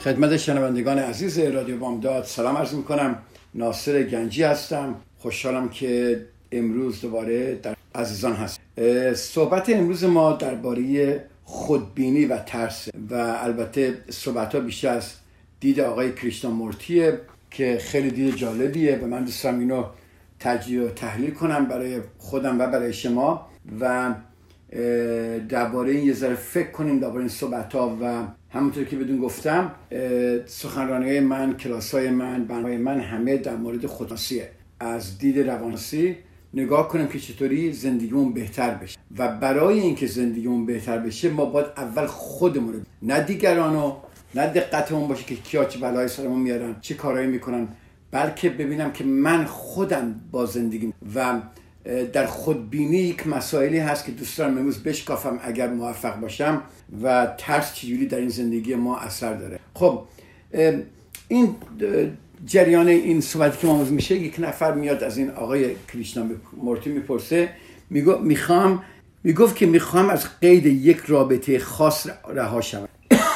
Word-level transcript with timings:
خدمت 0.00 0.36
شنوندگان 0.36 0.98
عزیز 0.98 1.38
رادیو 1.38 1.78
بامداد 1.78 2.24
سلام 2.24 2.56
عرض 2.56 2.74
می‌کنم. 2.74 3.18
ناصر 3.54 4.02
گنجی 4.02 4.42
هستم. 4.42 4.94
خوشحالم 5.18 5.68
که 5.68 6.20
امروز 6.52 7.00
دوباره 7.00 7.54
در 7.54 7.76
عزیزان 7.94 8.32
هست. 8.32 8.60
صحبت 9.14 9.70
امروز 9.70 10.04
ما 10.04 10.32
درباره 10.32 11.24
خودبینی 11.44 12.24
و 12.24 12.38
ترس 12.38 12.88
و 13.10 13.14
البته 13.14 13.98
صحبت 14.10 14.54
ها 14.54 14.60
بیشتر 14.60 14.88
از 14.88 15.12
دید 15.60 15.80
آقای 15.80 16.12
کریشنا 16.12 16.50
مورتیه 16.50 17.20
که 17.50 17.78
خیلی 17.80 18.10
دید 18.10 18.36
جالبیه 18.36 18.98
و 19.02 19.06
من 19.06 19.24
دوست 19.24 19.44
دارم 19.44 19.58
اینو 19.58 19.84
تجزیه 20.40 20.82
و 20.82 20.88
تحلیل 20.88 21.30
کنم 21.30 21.64
برای 21.64 22.00
خودم 22.18 22.60
و 22.60 22.66
برای 22.66 22.92
شما 22.92 23.46
و 23.80 24.14
درباره 25.48 25.90
این 25.90 26.06
یه 26.06 26.12
ذره 26.12 26.34
فکر 26.34 26.70
کنیم 26.70 26.98
درباره 26.98 27.20
این 27.20 27.28
صحبت 27.28 27.72
ها 27.72 27.98
و 28.02 28.24
همونطور 28.50 28.84
که 28.84 28.96
بدون 28.96 29.18
گفتم 29.18 29.72
سخنرانی 30.46 31.20
من 31.20 31.56
کلاس 31.56 31.94
های 31.94 32.10
من 32.10 32.44
برنامه 32.44 32.78
من 32.78 33.00
همه 33.00 33.36
در 33.36 33.56
مورد 33.56 33.86
خودناسیه. 33.86 34.48
از 34.80 35.18
دید 35.18 35.38
روانسی 35.38 36.16
نگاه 36.54 36.88
کنیم 36.88 37.08
که 37.08 37.18
چطوری 37.18 37.72
زندگیمون 37.72 38.32
بهتر 38.32 38.74
بشه. 38.74 38.98
و 39.18 39.28
برای 39.28 39.80
اینکه 39.80 40.06
زندگیمون 40.06 40.66
بهتر 40.66 40.98
بشه 40.98 41.30
ما 41.30 41.44
باید 41.44 41.66
اول 41.76 42.06
خودمون 42.06 42.72
رو 42.72 42.80
نه 43.02 43.20
دیگرانو 43.20 43.96
نه 44.34 44.46
دقتمون 44.46 45.08
باشه 45.08 45.24
که 45.24 45.34
کیا 45.34 45.64
چه 45.64 45.78
بلای 45.78 46.08
سرمون 46.08 46.40
میارن 46.40 46.76
چه 46.80 46.94
کارهایی 46.94 47.26
می‌کنن 47.26 47.68
بلکه 48.10 48.50
ببینم 48.50 48.92
که 48.92 49.04
من 49.04 49.44
خودم 49.44 50.20
با 50.30 50.46
زندگیم 50.46 50.94
و 51.14 51.40
در 52.12 52.26
خودبینی 52.26 52.96
یک 52.96 53.26
مسائلی 53.26 53.78
هست 53.78 54.04
که 54.04 54.12
دوست 54.12 54.38
دارم 54.38 54.58
امروز 54.58 54.82
بشکافم 54.82 55.40
اگر 55.42 55.68
موفق 55.68 56.20
باشم 56.20 56.62
و 57.02 57.34
ترس 57.38 57.74
چجوری 57.74 58.06
در 58.06 58.18
این 58.18 58.28
زندگی 58.28 58.74
ما 58.74 58.98
اثر 58.98 59.34
داره. 59.34 59.58
خب 59.74 60.02
این 61.28 61.54
جریان 62.46 62.88
این 62.88 63.20
صحبتی 63.20 63.58
که 63.58 63.66
ما 63.66 63.84
میشه 63.84 64.14
یک 64.14 64.36
نفر 64.38 64.74
میاد 64.74 65.04
از 65.04 65.18
این 65.18 65.30
آقای 65.30 65.74
کریشنا 65.92 66.26
مورتی 66.56 66.90
می‌پرسه 66.90 67.48
میگو 67.90 68.18
می‌خوام 68.18 68.82
می‌گفت 69.24 69.56
که 69.56 69.66
می‌خوام 69.66 70.10
از 70.10 70.26
قید 70.40 70.66
یک 70.66 70.98
رابطه 71.06 71.58
خاص 71.58 72.06
رها 72.28 72.60
شوم. 72.60 72.88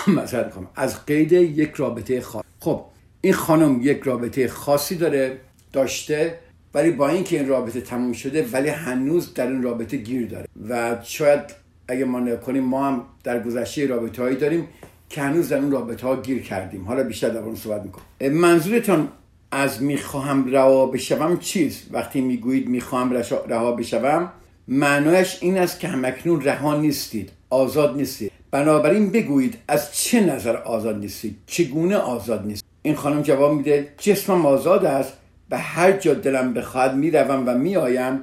مثلا 0.22 0.50
از 0.76 1.04
قید 1.06 1.32
یک 1.32 1.72
رابطه 1.76 2.20
خاص. 2.20 2.44
خب 2.60 2.84
این 3.20 3.32
خانم 3.32 3.80
یک 3.82 4.00
رابطه 4.02 4.48
خاصی 4.48 4.94
داره 4.96 5.38
داشته 5.72 6.38
ولی 6.74 6.90
با 6.90 7.08
اینکه 7.08 7.38
این 7.38 7.48
رابطه 7.48 7.80
تموم 7.80 8.12
شده 8.12 8.46
ولی 8.52 8.68
هنوز 8.68 9.34
در 9.34 9.46
این 9.46 9.62
رابطه 9.62 9.96
گیر 9.96 10.26
داره. 10.28 10.46
و 10.68 10.96
شاید 11.02 11.40
اگه 11.88 12.04
ما 12.04 12.20
نکنیم 12.20 12.64
ما 12.64 12.86
هم 12.86 13.02
در 13.24 13.42
گذشته 13.42 13.86
رابطه 13.86 14.22
هایی 14.22 14.36
داریم 14.36 14.68
که 15.08 15.22
هنوز 15.22 15.48
در 15.48 15.58
اون 15.58 15.70
رابطه 15.70 16.06
ها 16.06 16.16
گیر 16.16 16.42
کردیم. 16.42 16.84
حالا 16.84 17.04
بیشتر 17.04 17.28
در 17.28 17.40
اون 17.40 17.54
صحبت 17.54 17.82
می‌کنم. 17.82 18.04
منظورتون 18.32 19.08
از 19.50 19.82
می‌خواهم 19.82 20.50
رها 20.50 20.86
بشوم 20.86 21.38
چیست 21.38 21.86
وقتی 21.90 22.20
می‌گویید 22.20 22.68
می‌خواهم 22.68 23.12
رها 23.48 23.72
بشوم 23.72 24.32
معنایش 24.68 25.38
این 25.40 25.58
است 25.58 25.80
که 25.80 25.88
همکنون 25.88 26.42
رها 26.42 26.76
نیستید 26.80 27.30
آزاد 27.50 27.96
نیستید. 27.96 28.32
بنابراین 28.50 29.10
بگویید 29.10 29.56
از 29.68 29.96
چه 29.96 30.20
نظر 30.20 30.56
آزاد 30.56 30.98
نیستید؟ 30.98 31.36
چگونه 31.46 31.96
آزاد 31.96 32.46
نیست؟ 32.46 32.64
این 32.82 32.94
خانم 32.94 33.22
جواب 33.22 33.52
میده 33.52 33.88
جسمم 33.98 34.46
آزاد 34.46 34.84
است. 34.84 35.12
به 35.48 35.58
هر 35.58 35.92
جا 35.92 36.14
دلم 36.14 36.54
بخواد 36.54 36.94
می‌روم 36.94 37.44
و 37.46 37.58
میآیم 37.58 38.20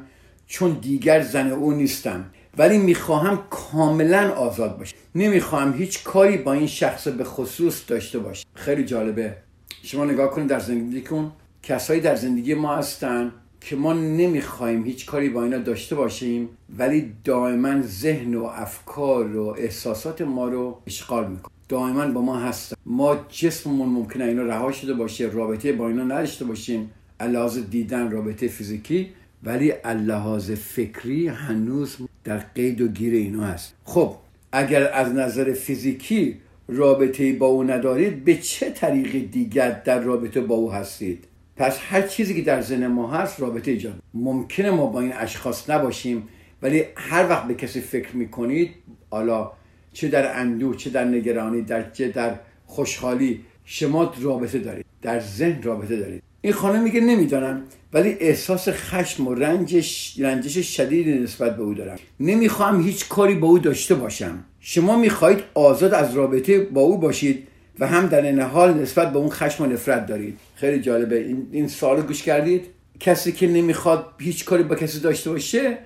چون 0.48 0.78
دیگر 0.82 1.22
زن 1.22 1.52
او 1.52 1.72
نیستم. 1.72 2.26
ولی 2.58 2.78
می‌خواهم 2.78 3.40
کاملا 3.50 4.32
آزاد 4.32 4.78
باشم. 4.78 4.96
نمی‌خواهم 5.16 5.74
هیچ 5.74 6.04
کاری 6.04 6.38
با 6.38 6.54
این 6.54 6.68
شخص 6.68 7.08
به 7.08 7.24
خصوص 7.24 7.82
داشته 7.88 8.20
باشم. 8.20 8.46
خیلی 8.54 8.86
جالبه. 8.86 9.36
شما 9.84 10.06
نگاه 10.06 10.32
کنید 10.32 10.48
در 10.48 10.60
زندگی 10.60 11.02
کن 11.02 11.32
کسایی 11.64 12.02
در 12.02 12.16
زندگی 12.16 12.54
ما 12.54 12.76
هستن 12.76 13.32
که 13.62 13.76
ما 13.76 13.94
نمی‌خوایم 13.94 14.84
هیچ 14.84 15.06
کاری 15.06 15.30
با 15.30 15.44
اینا 15.44 15.58
داشته 15.58 15.96
باشیم 15.96 16.50
ولی 16.78 17.14
دائما 17.24 17.82
ذهن 17.82 18.36
و 18.36 18.44
افکار 18.44 19.36
و 19.36 19.56
احساسات 19.58 20.22
ما 20.22 20.48
رو 20.48 20.82
اشغال 20.88 21.28
می‌کنه 21.28 21.54
دائما 21.70 22.08
با 22.08 22.22
ما 22.22 22.40
هستن. 22.40 22.76
ما 22.86 23.26
جسممون 23.30 23.90
ممکنه 23.90 24.26
اینا 24.26 24.44
رها 24.44 24.72
شده 24.72 24.94
باشه 24.94 25.30
رابطه 25.34 25.74
با 25.74 25.88
اینا 25.88 26.04
نداشته 26.04 26.46
باشیم. 26.46 26.92
لحاظ 27.28 27.58
دیدن 27.58 28.12
رابطه 28.12 28.48
فیزیکی 28.48 29.10
ولی 29.44 29.74
لحاظ 29.86 30.52
فکری 30.52 31.28
هنوز 31.28 31.98
در 32.24 32.38
قید 32.38 32.82
و 32.82 32.88
گیر 32.88 33.14
اینا 33.14 33.44
هست. 33.44 33.76
خب 33.84 34.16
اگر 34.52 34.92
از 34.94 35.14
نظر 35.14 35.54
فیزیکی 35.54 36.38
رابطه 36.68 37.34
با 37.34 37.46
او 37.46 37.64
ندارید 37.64 38.26
به 38.26 38.36
چه 38.36 38.70
طریق 38.70 39.32
دیگر 39.32 39.72
در 39.72 40.00
رابطه 40.00 40.42
با 40.42 40.56
او 40.56 40.72
هستید؟ 40.72 41.28
پس 41.56 41.78
هر 41.82 42.02
چیزی 42.02 42.36
که 42.36 42.42
در 42.42 42.62
ذهن 42.62 42.88
ما 42.88 43.12
هست 43.12 43.40
رابطه 43.40 43.72
ایجاد 43.72 44.02
ممکنه 44.14 44.72
ما 44.72 44.86
با 44.86 45.02
این 45.02 45.14
اشخاص 45.14 45.70
نباشیم 45.70 46.28
ولی 46.62 46.84
هر 46.96 47.30
وقت 47.30 47.48
به 47.48 47.54
کسی 47.54 47.82
فکر 47.82 48.16
می‌کنید 48.16 48.70
حالا 49.10 49.52
چه 49.94 50.08
در 50.08 50.40
اندوه 50.40 50.76
چه 50.76 50.90
در 50.90 51.06
نگرانی 51.06 51.62
در 51.62 51.92
چه 51.92 52.08
در 52.08 52.40
خوشحالی 52.66 53.42
شما 53.66 54.14
رابطه 54.22 54.60
دارید. 54.60 54.86
در 55.02 55.20
ذهن 55.20 55.64
رابطه 55.64 55.98
دارید. 55.98 56.24
این 56.42 56.54
خانم 56.54 56.84
میگه 56.84 57.02
نمی‌دانم 57.02 57.62
ولی 57.94 58.10
احساس 58.10 58.70
خشم 58.70 59.28
و 59.28 59.34
رنجش 59.34 60.16
رنجش 60.20 60.78
شدیدی 60.78 61.14
نسبت 61.14 61.56
به 61.58 61.64
او 61.64 61.74
دارم. 61.74 61.98
نمی‌خواهم 62.20 62.82
هیچ 62.82 63.08
کاری 63.08 63.36
با 63.36 63.48
او 63.48 63.60
داشته 63.60 63.96
باشم. 63.96 64.44
شما 64.60 64.98
می‌خواهید 64.98 65.40
آزاد 65.54 65.94
از 65.94 66.16
رابطه 66.16 66.60
با 66.60 66.82
او 66.82 66.98
باشید 66.98 67.48
و 67.80 67.88
هم 67.88 68.08
در 68.08 68.22
این 68.22 68.40
حال 68.40 68.74
نسبت 68.74 69.14
به 69.14 69.20
اون 69.20 69.30
خشم 69.30 69.64
و 69.64 69.68
نفرت 69.68 70.06
دارید. 70.06 70.38
خیلی 70.56 70.82
جالبه. 70.82 71.18
این, 71.18 71.48
این 71.52 71.68
سوال 71.68 72.02
گوش 72.02 72.24
کردید؟ 72.24 72.66
کسی 73.00 73.32
که 73.32 73.48
نمی‌خواد 73.48 74.06
هیچ 74.20 74.46
کاری 74.46 74.64
با 74.64 74.76
کسی 74.76 75.00
داشته 75.00 75.30
باشه 75.30 75.78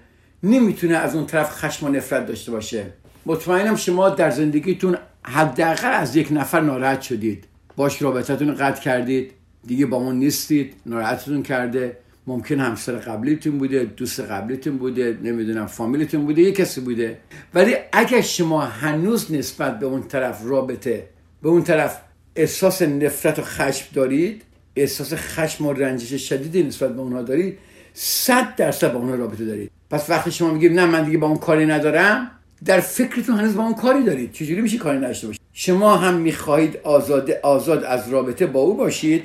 نمی‌تونه 0.43 0.97
از 0.97 1.15
اون 1.15 1.25
طرف 1.25 1.51
خشم 1.51 1.85
و 1.85 1.89
نفرت 1.89 2.25
داشته 2.25 2.51
باشه. 2.51 2.85
مطمئنم 3.25 3.75
شما 3.75 4.09
در 4.09 4.31
زندگیتون 4.31 4.97
حداقل 5.23 5.91
از 5.93 6.15
یک 6.15 6.27
نفر 6.31 6.61
ناراحت 6.61 7.01
شدید. 7.01 7.43
باش 7.75 8.01
رابطتون 8.01 8.55
قطع 8.55 8.81
کردید. 8.81 9.31
دیگه 9.67 9.85
با 9.85 9.97
اون 9.97 10.15
نیستید 10.15 10.73
ناراحتتون 10.85 11.43
کرده. 11.43 11.97
ممکن 12.27 12.59
همسر 12.59 12.91
قبلیتون 12.91 13.57
بوده 13.57 13.83
دوست 13.83 14.19
قبلیتون 14.19 14.77
بوده 14.77 15.17
نمی‌دونم 15.23 15.65
فامیلتون 15.65 16.25
بوده 16.25 16.41
یه 16.41 16.51
کسی 16.51 16.81
بوده. 16.81 17.17
ولی 17.53 17.75
اگر 17.91 18.21
شما 18.21 18.61
هنوز 18.61 19.31
نسبت 19.31 19.79
به 19.79 19.85
اون 19.85 20.03
طرف 20.03 20.41
رابطه 20.45 21.09
به 21.41 21.49
اون 21.49 21.63
طرف 21.63 22.01
احساس 22.35 22.81
نفرت 22.81 23.39
و 23.39 23.41
خشم 23.41 23.85
دارید 23.93 24.41
احساس 24.75 25.13
خشم 25.13 25.65
و 25.65 25.73
رنجش 25.73 26.29
شدیدی 26.29 26.63
نسبت 26.63 26.95
به 26.95 27.01
اونها 27.01 27.21
دارید 27.21 27.57
صد 27.93 28.55
درصد 28.55 28.93
با 28.93 28.99
اونها 28.99 29.15
رابطه 29.15 29.45
دارید. 29.45 29.71
پس 29.89 30.09
وقتی 30.09 30.31
شما 30.31 30.53
میگید 30.53 30.71
نه 30.71 30.85
من 30.85 31.03
دیگه 31.03 31.17
با 31.17 31.27
اون 31.27 31.37
کاری 31.37 31.65
ندارم 31.65 32.31
در 32.65 32.79
فکرتون 32.79 33.35
هنوز 33.35 33.55
با 33.55 33.63
اون 33.63 33.73
کاری 33.73 34.03
دارید. 34.03 34.31
چجوری 34.31 34.61
میشه 34.61 34.77
کاری 34.77 34.97
نداشته 34.97 35.27
باشید؟ 35.27 35.41
شما 35.53 35.97
هم 35.97 36.13
می‌خواهید 36.13 36.77
آزاد 36.83 37.31
آزاد 37.31 37.83
از 37.83 38.09
رابطه 38.09 38.45
با 38.45 38.59
او 38.59 38.77
باشید. 38.77 39.23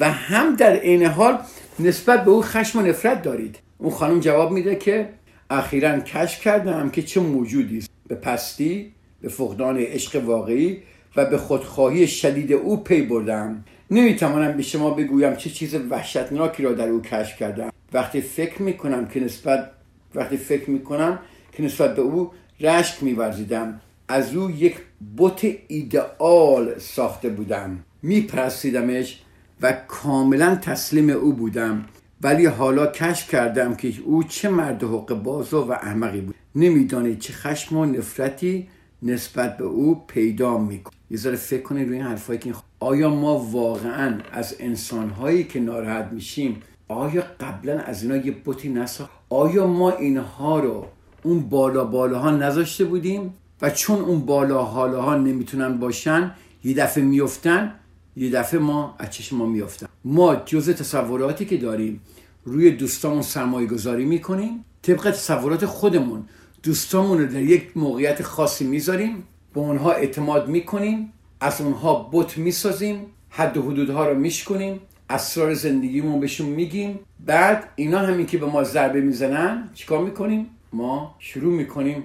و 0.00 0.10
هم 0.10 0.56
در 0.56 0.76
عین 0.76 1.04
حال 1.04 1.38
نسبت 1.78 2.24
به 2.24 2.30
او 2.30 2.42
خشم 2.42 2.78
و 2.78 2.82
نفرت 2.82 3.22
دارید. 3.22 3.58
اون 3.78 3.90
خانم 3.90 4.20
جواب 4.20 4.52
میده 4.52 4.74
که 4.74 5.08
اخیرا 5.50 6.00
کشف 6.00 6.40
کردم 6.40 6.90
که 6.90 7.02
چه 7.02 7.20
موجودی 7.20 7.78
است. 7.78 7.90
به 8.08 8.14
پستی 8.14 8.92
به 9.20 9.28
فقدان 9.28 9.78
عشق 9.78 10.24
واقعی 10.24 10.82
و 11.16 11.26
به 11.26 11.38
خودخواهی 11.38 12.06
شدید 12.06 12.52
او 12.52 12.76
پی 12.76 13.02
بردم. 13.02 13.64
نمی‌توانم 13.90 14.56
به 14.56 14.62
شما 14.62 14.90
بگویم 14.90 15.34
چه 15.34 15.50
چیز 15.50 15.74
وحشتناکی 15.74 16.62
را 16.62 16.72
در 16.72 16.88
او 16.88 17.02
کشف 17.02 17.36
کردم. 17.36 17.72
وقتی 17.92 18.20
فکر 18.20 18.62
می‌کنم 18.62 19.06
که 19.06 19.20
نسبت 19.20 19.70
وقتی 20.14 20.36
فکر 20.36 20.70
می‌کنم 20.70 21.18
که 21.52 21.62
نسبت 21.62 21.96
به 21.96 22.02
او 22.02 22.30
رشک 22.60 23.02
میورزیدم. 23.02 23.80
از 24.08 24.34
او 24.34 24.50
یک 24.50 24.76
بت 25.16 25.40
ایدئال 25.68 26.78
ساخته 26.78 27.28
بودم. 27.28 27.84
میپرستیدمش 28.02 29.22
و 29.62 29.72
کاملا 29.88 30.54
تسلیم 30.54 31.10
او 31.10 31.32
بودم. 31.32 31.84
ولی 32.22 32.46
حالا 32.46 32.86
کشف 32.86 33.30
کردم 33.30 33.74
که 33.74 33.92
او 34.04 34.22
چه 34.22 34.48
مرد 34.48 34.82
حق 34.82 35.22
بازو 35.22 35.62
و 35.62 35.72
احمقی 35.72 36.20
بود. 36.20 36.34
نمی‌دانید 36.54 37.18
چه 37.18 37.32
خشم 37.32 37.76
و 37.76 37.84
نفرتی 37.84 38.68
نسبت 39.02 39.56
به 39.56 39.64
او 39.64 40.04
پیدا 40.06 40.58
می‌کنه. 40.58 40.94
یه 41.10 41.16
ذره 41.16 41.36
فکر 41.36 41.62
کنید 41.62 41.88
روی 41.88 41.96
این 41.96 42.06
حرفایی 42.06 42.38
که 42.38 42.54
آیا 42.80 43.10
ما 43.10 43.38
واقعا 43.38 44.18
از 44.32 44.56
انسانهایی 44.60 45.44
که 45.44 45.60
ناراحت 45.60 46.08
میشیم 46.12 46.62
آیا 46.88 47.24
قبلا 47.40 47.78
از 47.78 48.02
اینا 48.02 48.16
یه 48.16 48.32
بوتی 48.32 48.68
نساخت 48.68 49.10
آیا 49.30 49.66
ما 49.66 49.90
اینها 49.90 50.60
رو 50.60 50.86
اون 51.22 51.40
بالا 51.40 51.84
بالاها 51.84 52.30
نذاشته 52.30 52.84
بودیم؟ 52.84 53.34
و 53.62 53.70
چون 53.70 53.98
اون 53.98 54.20
بالا 54.20 54.62
ها 54.62 55.16
نمی‌تونن 55.16 55.78
باشن 55.78 56.34
یه 56.64 56.74
دفعه 56.74 57.04
میفتن 57.04 57.72
یه 58.20 58.30
دفعه 58.30 58.60
ما 58.60 58.94
از 58.98 59.10
چشم 59.10 59.36
ما 59.36 59.46
میفتن 59.46 59.86
ما 60.04 60.36
جز 60.36 60.70
تصوراتی 60.70 61.44
که 61.44 61.56
داریم 61.56 62.00
روی 62.44 62.70
دوستامون 62.70 63.22
سرمایه 63.22 63.66
گذاری 63.66 64.04
می‌کنیم 64.04 64.64
طبق 64.82 65.10
تصورات 65.10 65.66
خودمون 65.66 66.24
دوستامون 66.62 67.18
رو 67.18 67.26
در 67.26 67.42
یک 67.42 67.76
موقعیت 67.76 68.22
خاصی 68.22 68.64
می‌ذاریم 68.64 69.24
به 69.54 69.60
اونها 69.60 69.92
اعتماد 69.92 70.48
می‌کنیم 70.48 71.12
از 71.40 71.60
اونها 71.60 72.10
بت 72.12 72.38
می‌سازیم 72.38 73.06
حد 73.28 73.56
و 73.56 73.62
حدودها 73.62 74.08
رو 74.08 74.18
میشکنیم 74.18 74.80
اسرار 75.10 75.54
زندگیمون 75.54 76.20
بهشون 76.20 76.46
میگیم. 76.46 76.98
بعد 77.26 77.68
اینا 77.76 77.98
همین 77.98 78.26
که 78.26 78.38
به 78.38 78.46
ما 78.46 78.64
ضربه 78.64 79.00
می‌زنن 79.00 79.70
چیکار 79.74 80.04
می‌کنیم؟ 80.04 80.46
ما 80.72 81.14
شروع 81.18 81.54
می‌کنیم 81.54 82.02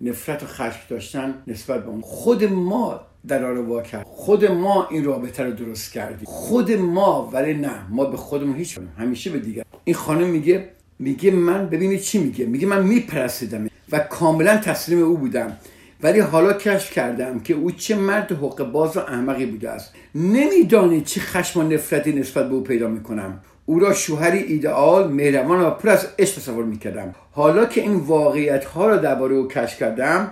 نفرت 0.00 0.42
و 0.42 0.46
خشم 0.46 0.80
داشتن 0.88 1.42
نسبت 1.46 1.84
به 1.84 1.90
اون. 1.90 2.00
خود 2.00 2.44
ما 2.44 3.00
در 3.28 3.38
رو 3.50 3.82
کرد. 3.82 4.06
خود 4.08 4.44
ما 4.44 4.88
این 4.90 5.04
رابطه 5.04 5.42
رو 5.42 5.52
درست 5.52 5.92
کردیم. 5.92 6.24
خود 6.24 6.72
ما 6.72 7.30
ولی 7.32 7.54
نه. 7.54 7.70
ما 7.90 8.04
به 8.04 8.16
خودمون 8.16 8.56
هیچ 8.56 8.78
همیشه 8.98 9.30
به 9.30 9.38
دیگر 9.38 9.62
این 9.84 9.96
خانم 9.96 10.26
میگه 10.26 10.68
میگه 10.98 11.30
من 11.30 11.66
ببینید 11.66 12.00
چی 12.00 12.18
میگه. 12.18 12.46
میگه 12.46 12.66
من 12.66 12.84
میپرستیدم 12.84 13.68
و 13.92 13.98
کاملا 13.98 14.56
تسلیم 14.56 15.02
او 15.02 15.16
بودم. 15.16 15.56
ولی 16.02 16.20
حالا 16.20 16.52
کشف 16.52 16.90
کردم 16.90 17.40
که 17.40 17.54
او 17.54 17.70
چه 17.70 17.96
مرد 17.96 18.32
حق 18.32 18.72
باز 18.72 18.96
و 18.96 19.00
احمقی 19.00 19.46
بوده 19.46 19.70
است. 19.70 19.92
نمی‌دانید 20.14 21.04
چه 21.04 21.20
خشم 21.20 21.60
و 21.60 21.62
نفرتی 21.62 22.12
نسبت 22.12 22.48
به 22.48 22.54
او 22.54 22.62
پیدا 22.62 22.88
می‌کنم. 22.88 23.40
او 23.66 23.78
را 23.78 23.94
شوهری 23.94 24.38
ایدئال 24.38 25.12
مهربان 25.12 25.60
و 25.60 25.70
پر 25.70 25.88
از 25.88 26.06
عشق 26.18 26.38
تصور 26.38 26.64
می‌کردم. 26.64 27.14
حالا 27.32 27.66
که 27.66 27.80
این 27.80 27.94
واقعیت 27.94 28.64
ها 28.64 28.86
را 28.86 28.96
درباره 28.96 29.34
او 29.34 29.48
کشف 29.48 29.78
کردم 29.78 30.30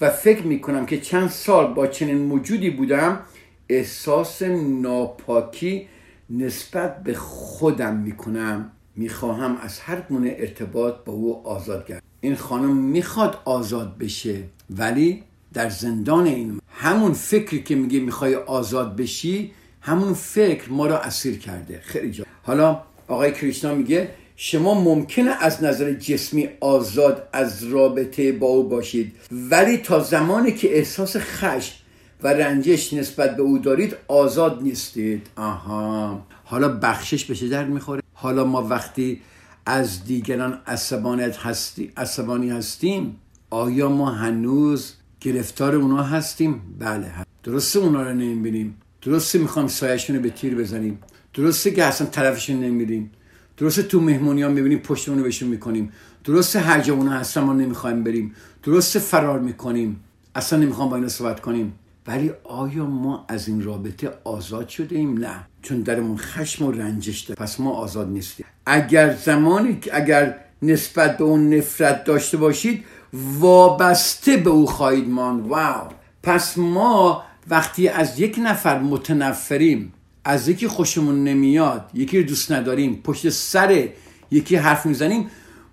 و 0.00 0.10
فکر 0.10 0.42
می‌کنم 0.42 0.86
که 0.86 1.00
چند 1.00 1.28
سال 1.28 1.74
با 1.74 1.86
چنین 1.86 2.18
موجودی 2.18 2.70
بودم 2.70 3.20
احساس 3.68 4.42
ناپاکی 4.82 5.88
نسبت 6.30 7.02
به 7.02 7.14
خودم 7.14 7.96
می‌کنم. 7.96 8.70
می‌خواهم 8.96 9.56
از 9.56 9.80
هر 9.80 10.00
گونه 10.00 10.36
ارتباط 10.38 10.94
با 11.04 11.12
او 11.12 11.48
آزاد 11.48 11.86
گردم. 11.86 12.02
این 12.20 12.36
خانم 12.36 12.76
می‌خواد 12.76 13.38
آزاد 13.44 13.98
بشه 13.98 14.42
ولی 14.70 15.22
در 15.52 15.68
زندان 15.68 16.26
این 16.26 16.60
همون 16.70 17.12
فکری 17.12 17.62
که 17.62 17.74
میگه 17.74 18.00
می‌خوای 18.00 18.34
آزاد 18.34 18.96
بشی 18.96 19.52
همون 19.80 20.14
فکر 20.14 20.72
ما 20.72 20.86
را 20.86 20.98
اسیر 20.98 21.38
کرده. 21.38 21.80
خیلی 21.80 22.10
جا. 22.10 22.24
حالا 22.42 22.82
آقای 23.08 23.32
کریشنا 23.32 23.74
میگه 23.74 24.10
شما 24.36 24.80
ممکنه 24.80 25.30
از 25.40 25.64
نظر 25.64 25.92
جسمی 25.92 26.48
آزاد 26.60 27.28
از 27.32 27.64
رابطه 27.64 28.32
با 28.32 28.46
او 28.46 28.68
باشید 28.68 29.12
ولی 29.32 29.76
تا 29.76 30.00
زمانی 30.00 30.52
که 30.52 30.78
احساس 30.78 31.16
خشم 31.16 31.74
و 32.22 32.28
رنجش 32.28 32.92
نسبت 32.92 33.36
به 33.36 33.42
او 33.42 33.58
دارید 33.58 33.96
آزاد 34.08 34.62
نیستید. 34.62 35.26
آها. 35.36 36.26
حالا 36.44 36.68
بخشش 36.68 37.24
به 37.24 37.48
در 37.48 37.64
می‌خوره؟ 37.64 38.02
حالا 38.12 38.44
ما 38.44 38.62
وقتی 38.62 39.20
از 39.66 40.04
دیگران 40.04 40.60
عصبانیت 40.66 41.36
هستی 41.36 41.92
عصبانی 41.96 42.50
هستیم 42.50 43.16
آیا 43.50 43.88
ما 43.88 44.10
هنوز 44.10 44.92
گرفتار 45.20 45.74
اونا 45.74 46.02
هستیم؟ 46.02 46.60
بله. 46.78 47.06
درسته 47.44 47.78
اونا 47.78 48.02
رو 48.02 48.12
نمی‌بینیم. 48.12 48.76
درسته 49.02 49.38
می‌خوام 49.38 49.68
سایشون 49.68 50.16
رو 50.16 50.22
به 50.22 50.30
تیر 50.30 50.54
بزنیم. 50.54 50.98
درسته 51.34 51.70
که 51.70 51.84
اصلا 51.84 52.06
طرفشون 52.06 52.60
نمیریم 52.60 53.10
درسته 53.56 53.82
تو 53.82 54.00
مهمونی 54.00 54.42
ها 54.42 54.48
می‌بینیم 54.48 54.78
پشتمون 54.78 55.18
رو 55.18 55.24
بهشون 55.24 55.48
می‌کنیم. 55.48 55.92
درسته 56.24 56.60
هر 56.60 56.80
جا 56.80 56.94
اونا 56.94 57.10
هستن 57.10 57.40
ما 57.40 57.52
نمی‌خوایم 57.52 58.04
بریم. 58.04 58.34
درسته 58.62 58.98
فرار 58.98 59.38
می‌کنیم. 59.38 60.00
اصلا 60.34 60.58
نمی‌خوام 60.58 60.88
با 60.90 60.96
اینا 60.96 61.08
صحبت 61.08 61.40
کنیم. 61.40 61.72
ولی 62.06 62.30
آیا 62.44 62.86
ما 62.86 63.24
از 63.28 63.48
این 63.48 63.62
رابطه 63.62 64.10
آزاد 64.24 64.68
شده 64.68 64.96
ایم؟ 64.96 65.18
نه. 65.18 65.46
چون 65.62 65.80
درمون 65.80 66.16
خشم 66.16 66.64
و 66.64 66.72
رنجش 66.72 67.20
داره 67.20 67.38
پس 67.38 67.60
ما 67.60 67.70
آزاد 67.70 68.08
نیستیم. 68.08 68.46
اگر 68.66 69.14
زمانی 69.14 69.78
اگر 69.92 70.34
نسبت 70.62 71.18
به 71.18 71.24
اون 71.24 71.54
نفرت 71.54 72.04
داشته 72.04 72.36
باشید 72.36 72.84
وابسته 73.12 74.36
به 74.36 74.50
او 74.50 74.66
خواهید 74.66 75.08
ماند. 75.08 75.46
wow. 75.46 75.88
پس 76.22 76.58
ما 76.58 77.22
وقتی 77.48 77.88
از 77.88 78.20
یک 78.20 78.40
نفر 78.42 78.78
متنفریم 78.78 79.92
از 80.28 80.48
یکی 80.48 80.68
خوشمون 80.68 81.24
نمیاد 81.24 81.90
یکی 81.94 82.18
رو 82.18 82.26
دوست 82.26 82.52
نداریم 82.52 83.00
پشت 83.04 83.28
سر 83.28 83.88
یکی 84.30 84.56
حرف 84.56 84.86
می‌زنیم 84.86 85.30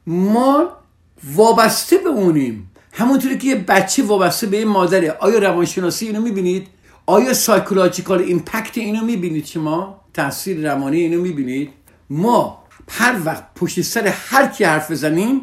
ما 0.07 0.69
وابسته 1.35 1.97
به 1.97 2.09
اونیم. 2.09 2.71
همونطوری 2.91 3.37
که 3.37 3.47
یه 3.47 3.55
بچه 3.55 4.03
وابسته 4.03 4.47
به 4.47 4.57
یه 4.57 4.65
مادره. 4.65 5.11
آیا 5.11 5.39
روانشناسی 5.39 6.05
اینو 6.05 6.21
می‌بینید؟ 6.21 6.67
آیا 7.05 7.33
psychological 7.33 8.21
impact 8.21 8.77
اینو 8.77 9.05
می‌بینید 9.05 9.45
شما؟ 9.45 10.01
تاثیر 10.13 10.71
روانی 10.71 10.97
اینو 10.97 11.21
می‌بینید؟ 11.21 11.69
ما 12.09 12.63
هر 12.89 13.15
وقت 13.25 13.43
پشت 13.55 13.81
سر 13.81 14.07
هر 14.07 14.47
کی 14.47 14.63
حرف 14.63 14.91
بزنیم 14.91 15.41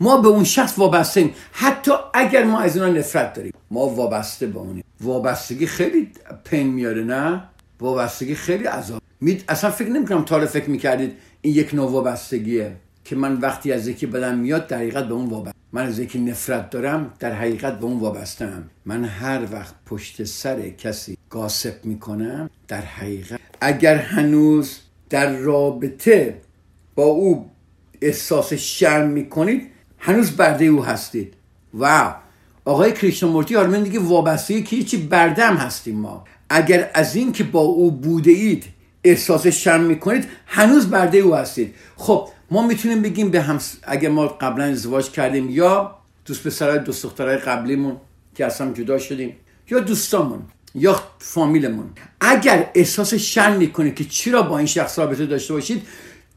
ما 0.00 0.16
به 0.16 0.28
اون 0.28 0.44
شخص 0.44 0.78
وابسته 0.78 1.20
ایم 1.20 1.34
حتی 1.52 1.92
اگر 2.14 2.44
ما 2.44 2.60
از 2.60 2.76
اینا 2.76 2.88
نفرت 2.88 3.34
داریم 3.34 3.52
ما 3.70 3.86
وابسته 3.88 4.46
به 4.46 4.58
اونیم. 4.58 4.84
وابستگی 5.00 5.66
خیلی 5.66 6.08
پین 6.44 6.66
میاره 6.66 7.04
نه؟ 7.04 7.42
وابستگی 7.82 8.34
خیلی 8.34 8.64
عذاب. 8.64 9.02
می... 9.20 9.40
اصلا 9.48 9.70
فکر 9.70 9.88
نمی‌کنم 9.88 10.24
تا 10.24 10.46
فکر 10.46 10.70
می‌کردید 10.70 11.12
این 11.40 11.54
یک 11.54 11.74
نوع 11.74 11.90
وابستگیه 11.90 12.76
که 13.04 13.16
من 13.16 13.40
وقتی 13.40 13.72
از 13.72 13.88
یکی 13.88 14.06
بدم 14.06 14.38
میاد 14.38 14.66
در 14.66 14.76
حقیقت 14.76 15.08
به 15.08 15.14
اون 15.14 15.28
وابسته. 15.28 15.58
من 15.72 15.86
از 15.86 15.98
یکی 15.98 16.18
نفرت 16.18 16.70
دارم 16.70 17.12
در 17.18 17.32
حقیقت 17.32 17.78
به 17.78 17.84
اون 17.84 17.98
وابستم 17.98 18.70
من 18.84 19.04
هر 19.04 19.40
وقت 19.52 19.74
پشت 19.86 20.24
سر 20.24 20.68
کسی 20.68 21.18
گاسب 21.30 21.84
می‌کنم 21.84 22.50
در 22.68 22.80
حقیقت 22.80 23.40
اگر 23.60 23.96
هنوز 23.96 24.78
در 25.10 25.36
رابطه 25.36 26.40
با 26.94 27.04
او 27.04 27.50
احساس 28.02 28.52
شرم 28.52 29.08
می‌کنید 29.08 29.62
هنوز 29.98 30.30
برده 30.30 30.64
او 30.64 30.84
هستید. 30.84 31.34
واو! 31.74 32.12
آقای 32.64 32.92
کریشنمورتی 32.92 33.56
آرمین 33.56 33.82
دیگه 33.82 33.98
وابسته 33.98 34.62
که 34.62 34.82
چی 34.82 34.96
بردم 34.96 35.56
هستیم 35.56 35.96
ما. 35.96 36.24
اگر 36.54 36.90
از 36.94 37.16
این 37.16 37.32
که 37.32 37.44
با 37.44 37.60
او 37.60 37.90
بوده 37.90 38.30
اید 38.30 38.64
احساس 39.04 39.46
شرم 39.46 39.80
می‌کنید 39.80 40.28
هنوز 40.46 40.90
برده 40.90 41.18
او 41.18 41.34
هستید. 41.34 41.74
خب 41.96 42.28
ما 42.50 42.66
می‌تونیم 42.66 43.02
بگیم 43.02 43.30
به 43.30 43.40
هم 43.40 43.58
اگر 43.82 44.08
ما 44.08 44.26
قبلا 44.26 44.64
ازدواج 44.64 45.10
کردیم 45.10 45.50
یا 45.50 45.98
دوست 46.24 46.46
پسرای 46.46 46.78
دوست 46.78 47.02
دخترای 47.02 47.36
قبلیمون 47.36 47.96
که 48.34 48.46
اصلا 48.46 48.72
جدا 48.72 48.98
شدیم 48.98 49.36
یا 49.70 49.78
دوستامون 49.78 50.42
یا 50.74 51.02
فامیلمون. 51.18 51.90
اگر 52.20 52.70
احساس 52.74 53.14
شرم 53.14 53.56
می‌کنید 53.56 53.94
که 53.94 54.04
چرا 54.04 54.42
با 54.42 54.58
این 54.58 54.66
شخص 54.66 54.98
رابطه 54.98 55.26
داشته 55.26 55.54
باشید 55.54 55.82